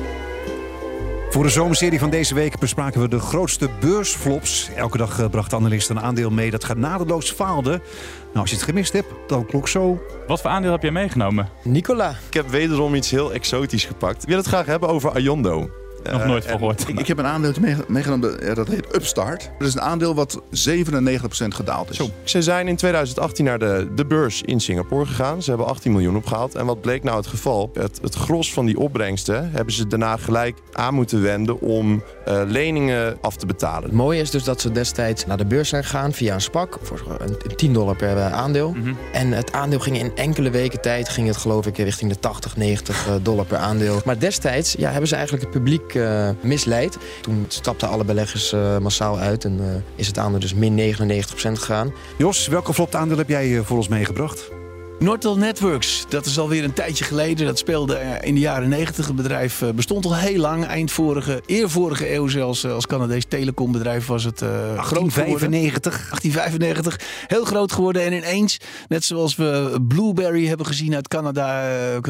Voor 1.29 1.43
de 1.43 1.50
zomerserie 1.50 2.00
van 2.00 2.09
deze 2.09 2.33
week 2.33 2.59
bespraken 2.59 3.01
we 3.01 3.07
de 3.07 3.19
grootste 3.19 3.69
beursflops. 3.79 4.69
Elke 4.75 4.98
dag 4.98 5.19
eh, 5.19 5.29
bracht 5.29 5.50
de 5.50 5.55
analist 5.55 5.89
een 5.89 6.00
aandeel 6.00 6.29
mee 6.29 6.51
dat 6.51 6.63
genadeloos 6.63 7.31
faalde. 7.31 7.69
Nou, 7.69 8.39
als 8.39 8.50
je 8.50 8.55
het 8.55 8.65
gemist 8.65 8.93
hebt, 8.93 9.13
dan 9.27 9.45
klok 9.45 9.67
zo. 9.67 10.01
Wat 10.27 10.41
voor 10.41 10.50
aandeel 10.50 10.71
heb 10.71 10.81
jij 10.81 10.91
meegenomen? 10.91 11.50
Nicola. 11.63 12.09
Ik 12.27 12.33
heb 12.33 12.50
wederom 12.50 12.95
iets 12.95 13.12
heel 13.12 13.34
exotisch 13.34 13.86
gepakt. 13.86 14.21
Ik 14.21 14.27
wil 14.27 14.38
het 14.38 14.47
graag 14.47 14.65
hebben 14.65 14.89
over 14.89 15.12
Ayondo. 15.12 15.69
Nog 16.03 16.21
Eh, 16.21 16.27
nooit 16.27 16.45
van 16.45 16.57
gehoord. 16.57 16.88
Ik, 16.88 16.99
ik 16.99 17.07
heb 17.07 17.17
een 17.17 17.25
aandeeltje 17.25 17.62
meege- 17.62 17.83
meegenomen, 17.88 18.45
ja, 18.45 18.53
dat 18.53 18.67
heet 18.67 18.95
Upstart. 18.95 19.49
Dat 19.59 19.67
is 19.67 19.73
een 19.73 19.81
aandeel 19.81 20.15
wat 20.15 20.41
97% 20.51 21.53
gedaald 21.55 21.89
is. 21.89 21.95
Zo. 21.97 22.09
Ze 22.23 22.41
zijn 22.41 22.67
in 22.67 22.75
2018 22.75 23.45
naar 23.45 23.59
de, 23.59 23.88
de 23.95 24.05
beurs 24.05 24.41
in 24.41 24.59
Singapore 24.59 25.05
gegaan. 25.05 25.41
Ze 25.43 25.49
hebben 25.49 25.67
18 25.67 25.91
miljoen 25.91 26.15
opgehaald. 26.15 26.55
En 26.55 26.65
wat 26.65 26.81
bleek 26.81 27.03
nou 27.03 27.17
het 27.17 27.27
geval? 27.27 27.71
Het, 27.73 27.99
het 28.01 28.15
gros 28.15 28.53
van 28.53 28.65
die 28.65 28.79
opbrengsten 28.79 29.51
hebben 29.51 29.73
ze 29.73 29.88
daarna 29.88 30.17
gelijk 30.17 30.57
aan 30.73 30.93
moeten 30.93 31.21
wenden 31.21 31.62
om 31.62 32.03
eh, 32.25 32.41
leningen 32.47 33.17
af 33.21 33.35
te 33.35 33.45
betalen. 33.45 33.83
Het 33.83 33.91
mooie 33.91 34.21
is 34.21 34.29
dus 34.31 34.43
dat 34.43 34.62
ze 34.62 34.71
destijds 34.71 35.25
naar 35.25 35.38
de 35.38 35.45
beurs 35.45 35.69
zijn 35.69 35.83
gegaan 35.83 36.13
via 36.13 36.33
een 36.33 36.41
SPAC 36.41 36.77
voor 36.81 37.01
een 37.19 37.27
een 37.49 37.55
10 37.55 37.73
dollar 37.73 37.95
per 37.95 38.17
eh, 38.17 38.33
aandeel. 38.33 38.71
Mhm. 38.71 38.93
En 39.13 39.31
het 39.31 39.51
aandeel 39.51 39.79
ging 39.79 39.97
in 39.99 40.12
enkele 40.15 40.49
weken 40.49 40.81
tijd, 40.81 41.09
ging 41.09 41.27
het 41.27 41.38
geloof 41.38 41.65
ik 41.65 41.77
richting 41.77 42.12
de 42.12 42.19
80, 42.19 42.55
90 42.57 43.07
eh, 43.07 43.13
dollar 43.21 43.45
per 43.45 43.57
aandeel. 43.57 44.01
Maar 44.05 44.19
destijds 44.19 44.75
ja, 44.77 44.89
hebben 44.89 45.07
ze 45.07 45.15
eigenlijk 45.15 45.43
het 45.43 45.53
publiek 45.53 45.93
eh, 46.03 46.29
misleid. 46.41 46.97
Toen 47.21 47.45
stapten 47.47 47.89
alle 47.89 48.03
beleggers 48.03 48.53
eh, 48.53 48.77
massaal 48.77 49.19
uit 49.19 49.45
en 49.45 49.59
eh, 49.59 49.65
is 49.95 50.07
het 50.07 50.17
aandeel 50.17 50.39
dus 50.39 50.53
min 50.53 50.95
99% 50.95 51.25
gegaan. 51.33 51.93
Jos, 52.17 52.47
welke 52.47 52.73
flopt 52.73 52.95
aandeel 52.95 53.17
heb 53.17 53.29
jij 53.29 53.62
voor 53.63 53.77
ons 53.77 53.88
meegebracht? 53.88 54.59
Nortel 54.99 55.38
Networks, 55.38 56.05
dat 56.09 56.25
is 56.25 56.39
alweer 56.39 56.63
een 56.63 56.73
tijdje 56.73 57.03
geleden. 57.03 57.45
Dat 57.45 57.57
speelde 57.57 57.95
eh, 57.95 58.27
in 58.27 58.33
de 58.33 58.39
jaren 58.39 58.69
90. 58.69 59.07
Het 59.07 59.15
bedrijf 59.15 59.62
eh, 59.62 59.69
bestond 59.69 60.05
al 60.05 60.15
heel 60.15 60.39
lang. 60.39 60.65
Eind 60.65 60.91
vorige, 60.91 61.41
eer 61.45 61.69
vorige 61.69 62.13
eeuw 62.13 62.27
zelfs 62.27 62.63
eh, 62.63 62.73
als 62.73 62.88
Canadees 62.88 63.25
telecombedrijf 63.25 64.05
was 64.05 64.23
het 64.23 64.38
groot 64.38 65.13
geworden. 65.13 65.51
1895. 65.51 66.09
1895. 66.09 66.99
Heel 67.27 67.45
groot 67.45 67.71
geworden 67.71 68.01
en 68.01 68.13
ineens, 68.13 68.57
net 68.88 69.03
zoals 69.03 69.35
we 69.35 69.77
Blueberry 69.88 70.47
hebben 70.47 70.65
gezien 70.65 70.95
uit 70.95 71.07
Canada, 71.07 71.69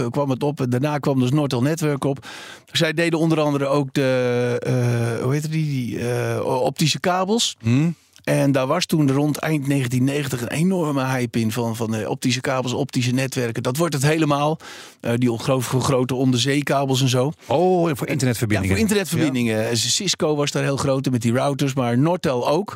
kwam 0.09 0.29
het 0.29 0.43
op. 0.43 0.65
Daarna 0.69 0.97
kwam 0.97 1.19
dus 1.19 1.31
Nortel 1.31 1.61
Network 1.61 2.03
op. 2.03 2.25
Zij 2.71 2.93
deden 2.93 3.19
onder 3.19 3.39
andere 3.39 3.65
ook 3.65 3.93
de, 3.93 5.19
hoe 5.23 5.33
heet 5.33 5.43
het 5.43 5.51
die, 5.51 5.97
die 5.97 6.43
optische 6.43 6.99
kabels. 6.99 7.55
Hm? 7.59 7.89
En 8.29 8.51
daar 8.51 8.67
was 8.67 8.85
toen 8.85 9.11
rond 9.11 9.37
eind 9.37 9.67
1990 9.67 10.41
een 10.41 10.47
enorme 10.47 11.05
hype 11.05 11.39
in 11.39 11.51
van, 11.51 11.75
van 11.75 11.95
eh, 11.95 12.09
optische 12.09 12.41
kabels, 12.41 12.73
optische 12.73 13.11
netwerken. 13.11 13.63
Dat 13.63 13.77
wordt 13.77 13.93
het 13.93 14.03
helemaal. 14.03 14.59
Eh, 15.01 15.13
die 15.15 15.31
ongelooflijk 15.31 15.85
grote 15.85 16.15
onderzeekabels 16.15 17.01
en 17.01 17.09
zo. 17.09 17.31
Oh, 17.45 17.81
voor 17.83 18.07
Ja, 18.07 18.11
internetverbindingen. 18.11 18.69
voor 18.75 18.85
internetverbindingen. 18.85 19.77
Cisco 19.77 20.35
was 20.35 20.51
daar 20.51 20.63
heel 20.63 20.77
groot 20.77 21.09
met 21.09 21.21
die 21.21 21.33
routers, 21.33 21.73
maar 21.73 21.97
Nortel 21.97 22.49
ook. 22.49 22.75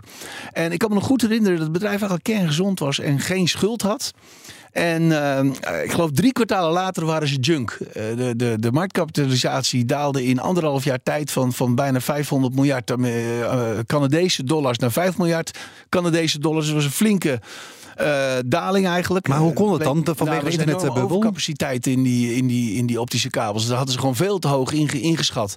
En 0.52 0.72
ik 0.72 0.80
kan 0.80 0.89
me 0.89 0.96
nog 0.96 1.06
goed 1.06 1.22
herinneren 1.22 1.54
dat 1.56 1.63
het 1.63 1.74
bedrijf 1.74 1.96
eigenlijk 1.96 2.24
kerngezond 2.24 2.80
was 2.80 3.00
en 3.00 3.20
geen 3.20 3.48
schuld 3.48 3.82
had. 3.82 4.13
En 4.74 5.12
eh, 5.12 5.84
ik 5.84 5.92
geloof 5.92 6.12
drie 6.12 6.32
kwartalen 6.32 6.72
later 6.72 7.06
waren 7.06 7.28
ze 7.28 7.36
junk. 7.36 7.72
Eh, 7.72 8.04
de, 8.16 8.34
de, 8.36 8.56
de 8.60 8.72
marktkapitalisatie 8.72 9.86
daalde 9.86 10.26
in 10.26 10.40
anderhalf 10.40 10.84
jaar 10.84 11.04
tijd 11.04 11.32
van, 11.32 11.54
van 11.54 11.76
bijna 11.76 12.02
500 12.02 12.56
miljard 12.56 12.92
eh, 12.92 12.98
Canadese 13.86 14.44
dollars 14.44 14.78
naar 14.78 14.92
5 14.92 15.18
miljard 15.18 15.58
Canadese 15.90 16.40
dollars. 16.40 16.66
Dat 16.66 16.76
was 16.76 16.86
een 16.86 16.92
flinke 16.92 17.40
daling 18.46 18.88
eigenlijk. 18.88 19.28
Maar 19.28 19.38
hoe 19.40 19.54
kon 19.54 19.74
het 19.74 19.84
dan? 19.84 20.02
Nou, 20.04 20.16
Vanwege 20.18 20.40
enorme 20.40 20.52
internetbubbel? 20.60 21.04
overcapaciteit 21.04 21.88
in 21.88 22.04
die, 22.04 22.36
in, 22.36 22.48
die, 22.48 22.76
in 22.76 22.86
die 22.86 23.02
optische 23.02 23.30
kabels. 23.30 23.66
Daar 23.68 23.76
hadden 23.76 23.94
ze 23.94 24.00
gewoon 24.00 24.16
veel 24.16 24.40
te 24.40 24.48
hoog 24.48 24.72
inge- 24.72 25.00
ingeschat. 25.00 25.56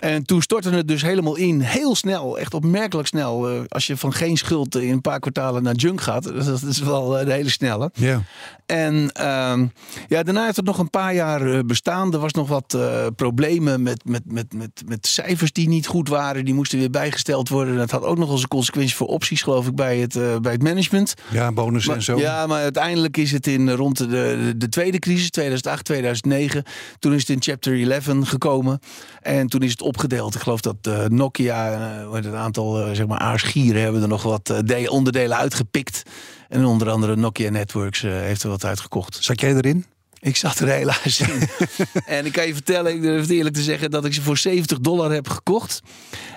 En 0.00 0.24
toen 0.24 0.42
stortte 0.42 0.70
het 0.70 0.88
dus 0.88 1.02
helemaal 1.02 1.36
in, 1.36 1.60
heel 1.60 1.94
snel, 1.94 2.38
echt 2.38 2.54
opmerkelijk 2.54 3.08
snel. 3.08 3.48
Eh, 3.48 3.60
als 3.68 3.86
je 3.86 3.96
van 3.96 4.12
geen 4.12 4.36
schuld 4.36 4.76
in 4.76 4.92
een 4.92 5.00
paar 5.00 5.20
kwartalen 5.20 5.62
naar 5.62 5.74
junk 5.74 6.00
gaat, 6.00 6.24
dat 6.44 6.62
is 6.62 6.78
wel 6.78 7.18
eh, 7.18 7.26
de 7.26 7.32
hele 7.32 7.50
snelle. 7.50 7.90
Ja. 7.94 8.22
En 8.66 9.12
ehm, 9.12 9.66
ja, 10.08 10.22
daarna 10.22 10.44
heeft 10.44 10.56
het 10.56 10.64
nog 10.64 10.78
een 10.78 10.90
paar 10.90 11.14
jaar 11.14 11.52
eh, 11.52 11.58
bestaan. 11.66 12.12
Er 12.12 12.18
was 12.18 12.32
nog 12.32 12.48
wat 12.48 12.78
problemen 13.16 13.82
met, 13.82 14.04
met, 14.04 14.22
met, 14.24 14.54
met, 14.54 14.82
met 14.86 15.06
cijfers 15.06 15.52
die 15.52 15.68
niet 15.68 15.86
goed 15.86 16.08
waren. 16.08 16.44
Die 16.44 16.54
moesten 16.54 16.78
weer 16.78 16.90
bijgesteld 16.90 17.48
worden. 17.48 17.76
Dat 17.76 17.90
had 17.90 18.02
ook 18.02 18.18
nog 18.18 18.30
als 18.30 18.42
een 18.42 18.48
consequentie 18.48 18.96
voor 18.96 19.06
opties, 19.06 19.42
geloof 19.42 19.66
ik, 19.66 19.74
bij 19.74 19.98
het, 19.98 20.42
bij 20.42 20.52
het 20.52 20.62
management. 20.62 21.14
ja, 21.30 21.52
bonus 21.52 21.86
Maar- 21.86 21.96
en 21.96 22.02
zo. 22.02 22.18
Ja, 22.18 22.46
maar 22.46 22.62
uiteindelijk 22.62 23.16
is 23.16 23.32
het 23.32 23.46
in 23.46 23.70
rond 23.70 23.98
de, 23.98 24.06
de, 24.06 24.54
de 24.56 24.68
tweede 24.68 24.98
crisis, 24.98 25.30
2008, 25.30 25.84
2009. 25.84 26.64
Toen 26.98 27.14
is 27.14 27.20
het 27.20 27.30
in 27.30 27.42
chapter 27.42 27.90
11 27.90 28.28
gekomen. 28.28 28.80
En 29.20 29.46
toen 29.46 29.62
is 29.62 29.70
het 29.70 29.82
opgedeeld. 29.90 30.34
Ik 30.34 30.40
geloof 30.40 30.60
dat 30.60 30.76
eh, 30.82 31.04
Nokia, 31.04 31.72
eh, 31.72 32.12
heet 32.12 32.24
het, 32.24 32.32
een 32.32 32.38
aantal 32.40 32.80
eh, 32.86 32.94
zeg 32.94 33.06
maar 33.06 33.18
aarsgieren 33.18 33.82
hebben 33.82 34.02
er 34.02 34.08
nog 34.08 34.22
wat 34.22 34.50
eh, 34.50 34.58
de- 34.64 34.90
onderdelen 34.90 35.36
uitgepikt. 35.36 36.02
En 36.48 36.64
onder 36.64 36.90
andere 36.90 37.16
Nokia 37.16 37.50
Networks 37.50 38.02
eh, 38.02 38.10
heeft 38.12 38.42
er 38.42 38.48
wat 38.48 38.64
uitgekocht. 38.64 39.18
Zat 39.20 39.40
jij 39.40 39.54
erin? 39.54 39.84
Ik 40.20 40.36
zat 40.36 40.58
er 40.58 40.68
helaas 40.68 41.20
in. 41.20 41.48
en 42.06 42.26
ik 42.26 42.32
kan 42.32 42.46
je 42.46 42.52
vertellen, 42.54 42.94
ik 42.94 43.02
durf 43.02 43.20
het 43.20 43.30
eerlijk 43.30 43.54
te 43.54 43.62
zeggen, 43.62 43.90
dat 43.90 44.04
ik 44.04 44.14
ze 44.14 44.22
voor 44.22 44.36
70 44.38 44.78
dollar 44.78 45.10
heb 45.12 45.28
gekocht. 45.28 45.80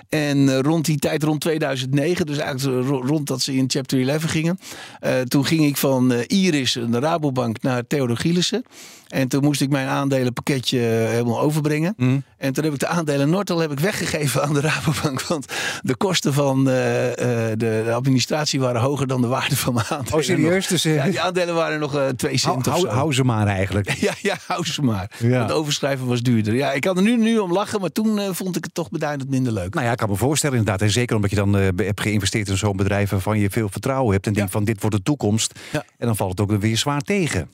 En 0.08 0.48
eh, 0.48 0.58
rond 0.60 0.84
die 0.84 0.98
tijd, 0.98 1.22
rond 1.22 1.40
2009, 1.40 2.26
dus 2.26 2.38
eigenlijk 2.38 2.86
ro- 2.88 3.02
rond 3.06 3.26
dat 3.26 3.40
ze 3.42 3.54
in 3.54 3.64
Chapter 3.70 4.08
11 4.08 4.22
gingen. 4.22 4.58
eh, 5.00 5.20
toen 5.20 5.46
ging 5.46 5.64
ik 5.64 5.76
van 5.76 6.12
eh, 6.12 6.18
Iris, 6.26 6.72
de 6.90 6.98
Rabobank, 6.98 7.62
naar 7.62 7.86
Theodor 7.86 8.16
Gielissen. 8.16 8.62
En 9.08 9.28
toen 9.28 9.42
moest 9.44 9.60
ik 9.60 9.68
mijn 9.70 9.88
aandelenpakketje 9.88 10.78
helemaal 10.78 11.40
overbrengen. 11.40 11.94
En 12.38 12.52
toen 12.52 12.64
heb 12.64 12.72
ik 12.72 12.78
de 12.78 12.86
aandelen 12.86 13.30
Nortel 13.30 13.58
heb 13.58 13.72
ik 13.72 13.78
weggegeven 13.80 14.42
aan 14.42 14.54
de 14.54 14.60
Rabobank. 14.60 15.22
Want 15.32 15.46
de 15.82 15.96
kosten 15.96 16.32
van 16.32 16.64
de, 16.64 17.54
de 17.56 17.90
administratie 17.94 18.60
waren 18.60 18.80
hoger 18.80 19.06
dan 19.06 19.20
de 19.20 19.26
waarde 19.26 19.56
van 19.56 19.74
mijn 19.74 19.86
aandelen. 19.88 20.18
Oh, 20.18 20.24
serieus? 20.24 20.66
Dus, 20.66 20.82
ja, 20.82 21.04
die 21.04 21.20
aandelen 21.20 21.54
waren 21.54 21.78
nog 21.80 21.94
eh 21.96 22.06
2 22.08 22.38
Hou, 22.42 22.62
cent 22.62 22.74
of 22.74 22.80
zo. 22.80 22.86
hou 22.88 23.12
ze 23.12 23.24
maar 23.24 23.46
eigenlijk. 23.46 23.90
Ja, 24.04 24.12
ja, 24.22 24.36
hou 24.46 24.66
ze 24.66 24.82
maar. 24.82 25.10
Ja. 25.18 25.42
Het 25.42 25.52
overschrijven 25.52 26.06
was 26.06 26.20
duurder. 26.22 26.54
Ja, 26.54 26.72
ik 26.72 26.80
kan 26.80 26.96
er 26.96 27.02
nu, 27.02 27.16
nu 27.16 27.38
om 27.38 27.52
lachen, 27.52 27.80
maar 27.80 27.92
toen 27.92 28.20
vond 28.34 28.56
ik 28.56 28.64
het 28.64 28.74
toch 28.74 28.90
beduidend 28.90 29.30
minder 29.30 29.52
leuk. 29.52 29.74
Nou 29.74 29.86
ja, 29.86 29.93
ik 29.94 30.00
kan 30.00 30.10
me 30.10 30.16
voorstellen 30.16 30.58
inderdaad. 30.58 30.82
En 30.82 30.90
zeker 30.90 31.16
omdat 31.16 31.30
je 31.30 31.36
dan 31.36 31.56
eh, 31.56 31.68
hebt 31.76 32.00
geïnvesteerd 32.00 32.48
in 32.48 32.56
zo'n 32.56 32.76
bedrijf 32.76 33.10
waarvan 33.10 33.38
je 33.38 33.50
veel 33.50 33.68
vertrouwen 33.68 34.12
hebt. 34.12 34.26
En 34.26 34.32
denkt 34.32 34.50
van 34.50 34.64
dit 34.64 34.80
wordt 34.80 34.96
de 34.96 35.02
toekomst. 35.02 35.58
En 35.72 36.06
dan 36.06 36.16
valt 36.16 36.30
het 36.30 36.40
ook 36.40 36.60
weer 36.60 36.76
zwaar 36.76 37.00
tegen. 37.00 37.48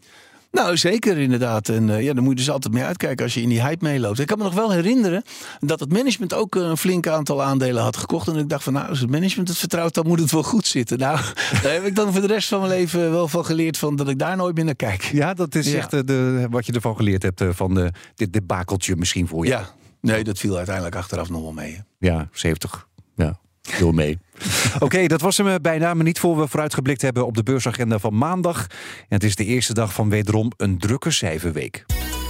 Nou, 0.53 0.77
zeker 0.77 1.19
inderdaad. 1.19 1.69
En 1.69 1.91
eh, 1.91 2.03
ja, 2.03 2.13
daar 2.13 2.23
moet 2.23 2.33
je 2.33 2.45
dus 2.45 2.51
altijd 2.51 2.75
mee 2.75 2.83
uitkijken 2.83 3.25
als 3.25 3.35
je 3.35 3.43
in 3.43 3.49
die 3.49 3.63
hype 3.63 3.85
meeloopt. 3.85 4.19
Ik 4.19 4.27
kan 4.27 4.39
me 4.39 4.45
nog 4.45 4.55
wel 4.55 4.73
herinneren 4.73 5.23
dat 5.61 5.81
het 5.81 5.93
management 5.93 6.35
ook 6.35 6.55
een 6.55 6.77
flink 6.77 7.07
aantal 7.07 7.43
aandelen 7.43 7.83
had 7.83 7.97
gekocht. 7.97 8.29
En 8.29 8.37
ik 8.37 8.49
dacht 8.49 8.63
van, 8.65 8.73
nou, 8.73 8.89
als 8.89 9.01
het 9.01 9.11
management 9.11 9.49
het 9.49 9.59
vertrouwt, 9.59 9.95
dan 9.95 10.07
moet 10.07 10.21
het 10.21 10.31
wel 10.31 10.43
goed 10.43 10.67
zitten. 10.67 10.99
Nou, 10.99 11.19
daar 11.63 11.73
heb 11.73 11.85
ik 11.85 11.95
dan 11.95 12.13
voor 12.13 12.21
de 12.21 12.27
rest 12.27 12.49
van 12.49 12.59
mijn 12.61 12.73
leven 12.73 13.11
wel 13.11 13.29
van 13.29 13.45
geleerd 13.45 13.79
van 13.79 13.97
dat 13.97 14.09
ik 14.09 14.19
daar 14.19 14.37
nooit 14.37 14.55
meer 14.57 14.65
naar 14.65 14.75
kijk. 14.75 15.03
Ja, 15.03 15.35
dat 15.35 15.55
is 15.55 15.71
Ja. 15.71 15.77
echt 15.77 15.93
eh, 15.93 16.01
de, 16.05 16.47
wat 16.51 16.67
je 16.67 16.73
ervan 16.73 16.97
geleerd 16.97 17.23
hebt 17.23 17.41
eh, 17.41 17.49
van 17.53 17.75
de, 17.75 17.91
dit 18.15 18.33
debakeltje 18.33 18.97
misschien 18.97 19.27
voor 19.29 19.45
je. 19.45 19.51
Ja, 19.51 19.69
nee, 20.01 20.25
dat 20.25 20.39
viel 20.39 20.57
uiteindelijk 20.57 20.97
achteraf 20.97 21.31
nog 21.31 21.43
wel 21.43 21.53
mee. 21.53 21.73
hè. 21.75 22.09
Ja, 22.09 22.29
70. 22.33 22.89
Ja, 23.17 23.39
heel 23.71 23.93
mee. 23.93 24.19
Oké, 24.79 25.07
dat 25.07 25.21
was 25.21 25.37
hem 25.37 25.49
eh, 25.49 25.55
bijna. 25.63 25.95
Maar 25.95 26.05
niet 26.05 26.19
voor 26.19 26.39
we 26.39 26.49
vooruitgeblikt 26.49 27.03
hebben 27.03 27.27
op 27.27 27.35
de 27.35 27.43
beursagenda 27.43 27.99
van 27.99 28.19
maandag. 28.19 28.67
En 28.99 29.07
het 29.09 29.25
is 29.25 29.35
de 29.37 29.45
eerste 29.45 29.75
dag 29.75 29.93
van 29.93 30.09
wederom 30.09 30.53
een 30.57 30.79
drukke 30.79 31.11
cijferweek. 31.11 31.85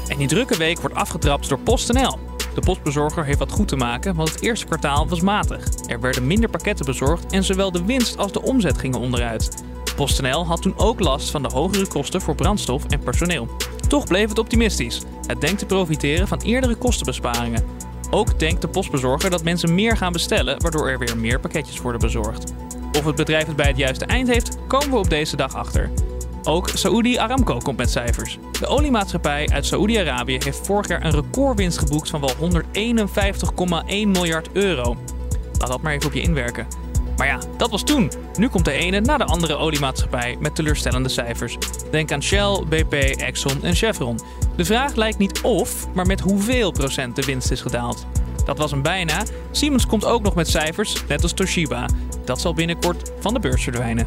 En 0.08 0.18
die 0.18 0.28
drukke 0.28 0.56
week 0.56 0.80
wordt 0.80 0.96
afgetrapt 0.96 1.48
door 1.48 1.60
PostNL. 1.60 2.18
De 2.54 2.60
postbezorger 2.60 3.24
heeft 3.24 3.38
wat 3.38 3.52
goed 3.52 3.68
te 3.68 3.76
maken, 3.76 4.14
want 4.14 4.28
het 4.28 4.42
eerste 4.42 4.66
kwartaal 4.66 5.08
was 5.08 5.20
matig. 5.20 5.68
Er 5.86 6.00
werden 6.00 6.26
minder 6.26 6.50
pakketten 6.50 6.86
bezorgd 6.86 7.32
en 7.32 7.44
zowel 7.44 7.72
de 7.72 7.84
winst 7.84 8.16
als 8.16 8.32
de 8.32 8.42
omzet 8.42 8.78
gingen 8.78 8.98
onderuit. 9.00 9.62
PostNL 9.96 10.46
had 10.46 10.62
toen 10.62 10.78
ook 10.78 11.00
last 11.00 11.30
van 11.30 11.42
de 11.42 11.48
hogere 11.48 11.86
kosten 11.88 12.20
voor 12.20 12.34
brandstof 12.34 12.84
en 12.84 13.00
personeel. 13.00 13.48
Toch 13.88 14.04
bleef 14.06 14.28
het 14.28 14.38
optimistisch. 14.38 15.00
Het 15.30 15.40
denkt 15.40 15.58
te 15.58 15.66
profiteren 15.66 16.28
van 16.28 16.40
eerdere 16.40 16.74
kostenbesparingen. 16.74 17.64
Ook 18.10 18.38
denkt 18.38 18.60
de 18.60 18.68
postbezorger 18.68 19.30
dat 19.30 19.44
mensen 19.44 19.74
meer 19.74 19.96
gaan 19.96 20.12
bestellen, 20.12 20.60
waardoor 20.62 20.88
er 20.88 20.98
weer 20.98 21.16
meer 21.16 21.40
pakketjes 21.40 21.80
worden 21.80 22.00
bezorgd. 22.00 22.52
Of 22.98 23.04
het 23.04 23.14
bedrijf 23.14 23.46
het 23.46 23.56
bij 23.56 23.66
het 23.66 23.76
juiste 23.76 24.04
eind 24.04 24.28
heeft, 24.28 24.56
komen 24.66 24.90
we 24.90 24.96
op 24.96 25.10
deze 25.10 25.36
dag 25.36 25.54
achter. 25.54 25.90
Ook 26.42 26.68
Saudi 26.68 27.18
Aramco 27.18 27.58
komt 27.58 27.76
met 27.76 27.90
cijfers. 27.90 28.38
De 28.60 28.66
oliemaatschappij 28.66 29.48
uit 29.48 29.66
Saoedi-Arabië 29.66 30.38
heeft 30.44 30.66
vorig 30.66 30.88
jaar 30.88 31.04
een 31.04 31.10
recordwinst 31.10 31.78
geboekt 31.78 32.10
van 32.10 32.20
wel 32.20 32.50
151,1 32.50 33.86
miljard 33.86 34.48
euro. 34.52 34.96
Laat 35.58 35.68
dat 35.68 35.82
maar 35.82 35.92
even 35.92 36.06
op 36.06 36.12
je 36.12 36.22
inwerken. 36.22 36.66
Maar 37.20 37.28
ja, 37.28 37.40
dat 37.56 37.70
was 37.70 37.82
toen. 37.82 38.12
Nu 38.36 38.48
komt 38.48 38.64
de 38.64 38.72
ene 38.72 39.00
na 39.00 39.16
de 39.16 39.24
andere 39.24 39.56
oliemaatschappij 39.56 40.36
met 40.40 40.54
teleurstellende 40.54 41.08
cijfers. 41.08 41.56
Denk 41.90 42.12
aan 42.12 42.22
Shell, 42.22 42.64
BP, 42.68 42.92
Exxon 42.92 43.62
en 43.62 43.74
Chevron. 43.74 44.20
De 44.56 44.64
vraag 44.64 44.94
lijkt 44.94 45.18
niet 45.18 45.40
of, 45.40 45.92
maar 45.94 46.06
met 46.06 46.20
hoeveel 46.20 46.70
procent 46.70 47.16
de 47.16 47.22
winst 47.22 47.50
is 47.50 47.60
gedaald. 47.60 48.06
Dat 48.44 48.58
was 48.58 48.72
een 48.72 48.82
bijna. 48.82 49.24
Siemens 49.50 49.86
komt 49.86 50.04
ook 50.04 50.22
nog 50.22 50.34
met 50.34 50.48
cijfers, 50.48 51.06
net 51.08 51.22
als 51.22 51.32
Toshiba. 51.32 51.88
Dat 52.24 52.40
zal 52.40 52.54
binnenkort 52.54 53.12
van 53.18 53.34
de 53.34 53.40
beurs 53.40 53.62
verdwijnen. 53.62 54.06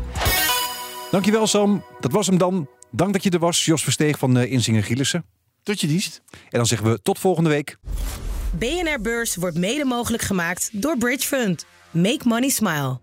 Dankjewel 1.11 1.47
Sam. 1.47 1.83
Dat 1.99 2.11
was 2.11 2.27
hem 2.27 2.37
dan. 2.37 2.67
Dank 2.91 3.13
dat 3.13 3.23
je 3.23 3.29
er 3.29 3.39
was, 3.39 3.65
Jos 3.65 3.83
Versteeg 3.83 4.17
van 4.17 4.37
uh, 4.37 4.51
Inzinger 4.51 4.83
Gielissen. 4.83 5.25
Tot 5.63 5.81
je 5.81 5.87
dienst. 5.87 6.21
En 6.31 6.37
dan 6.49 6.65
zeggen 6.65 6.91
we 6.91 7.01
tot 7.01 7.19
volgende 7.19 7.49
week. 7.49 7.77
BNR 8.51 9.01
Beurs 9.01 9.35
wordt 9.35 9.57
mede 9.57 9.85
mogelijk 9.85 10.23
gemaakt 10.23 10.69
door 10.71 10.97
Bridge 10.97 11.27
Fund. 11.27 11.65
Make 11.91 12.27
money 12.27 12.49
smile. 12.49 13.02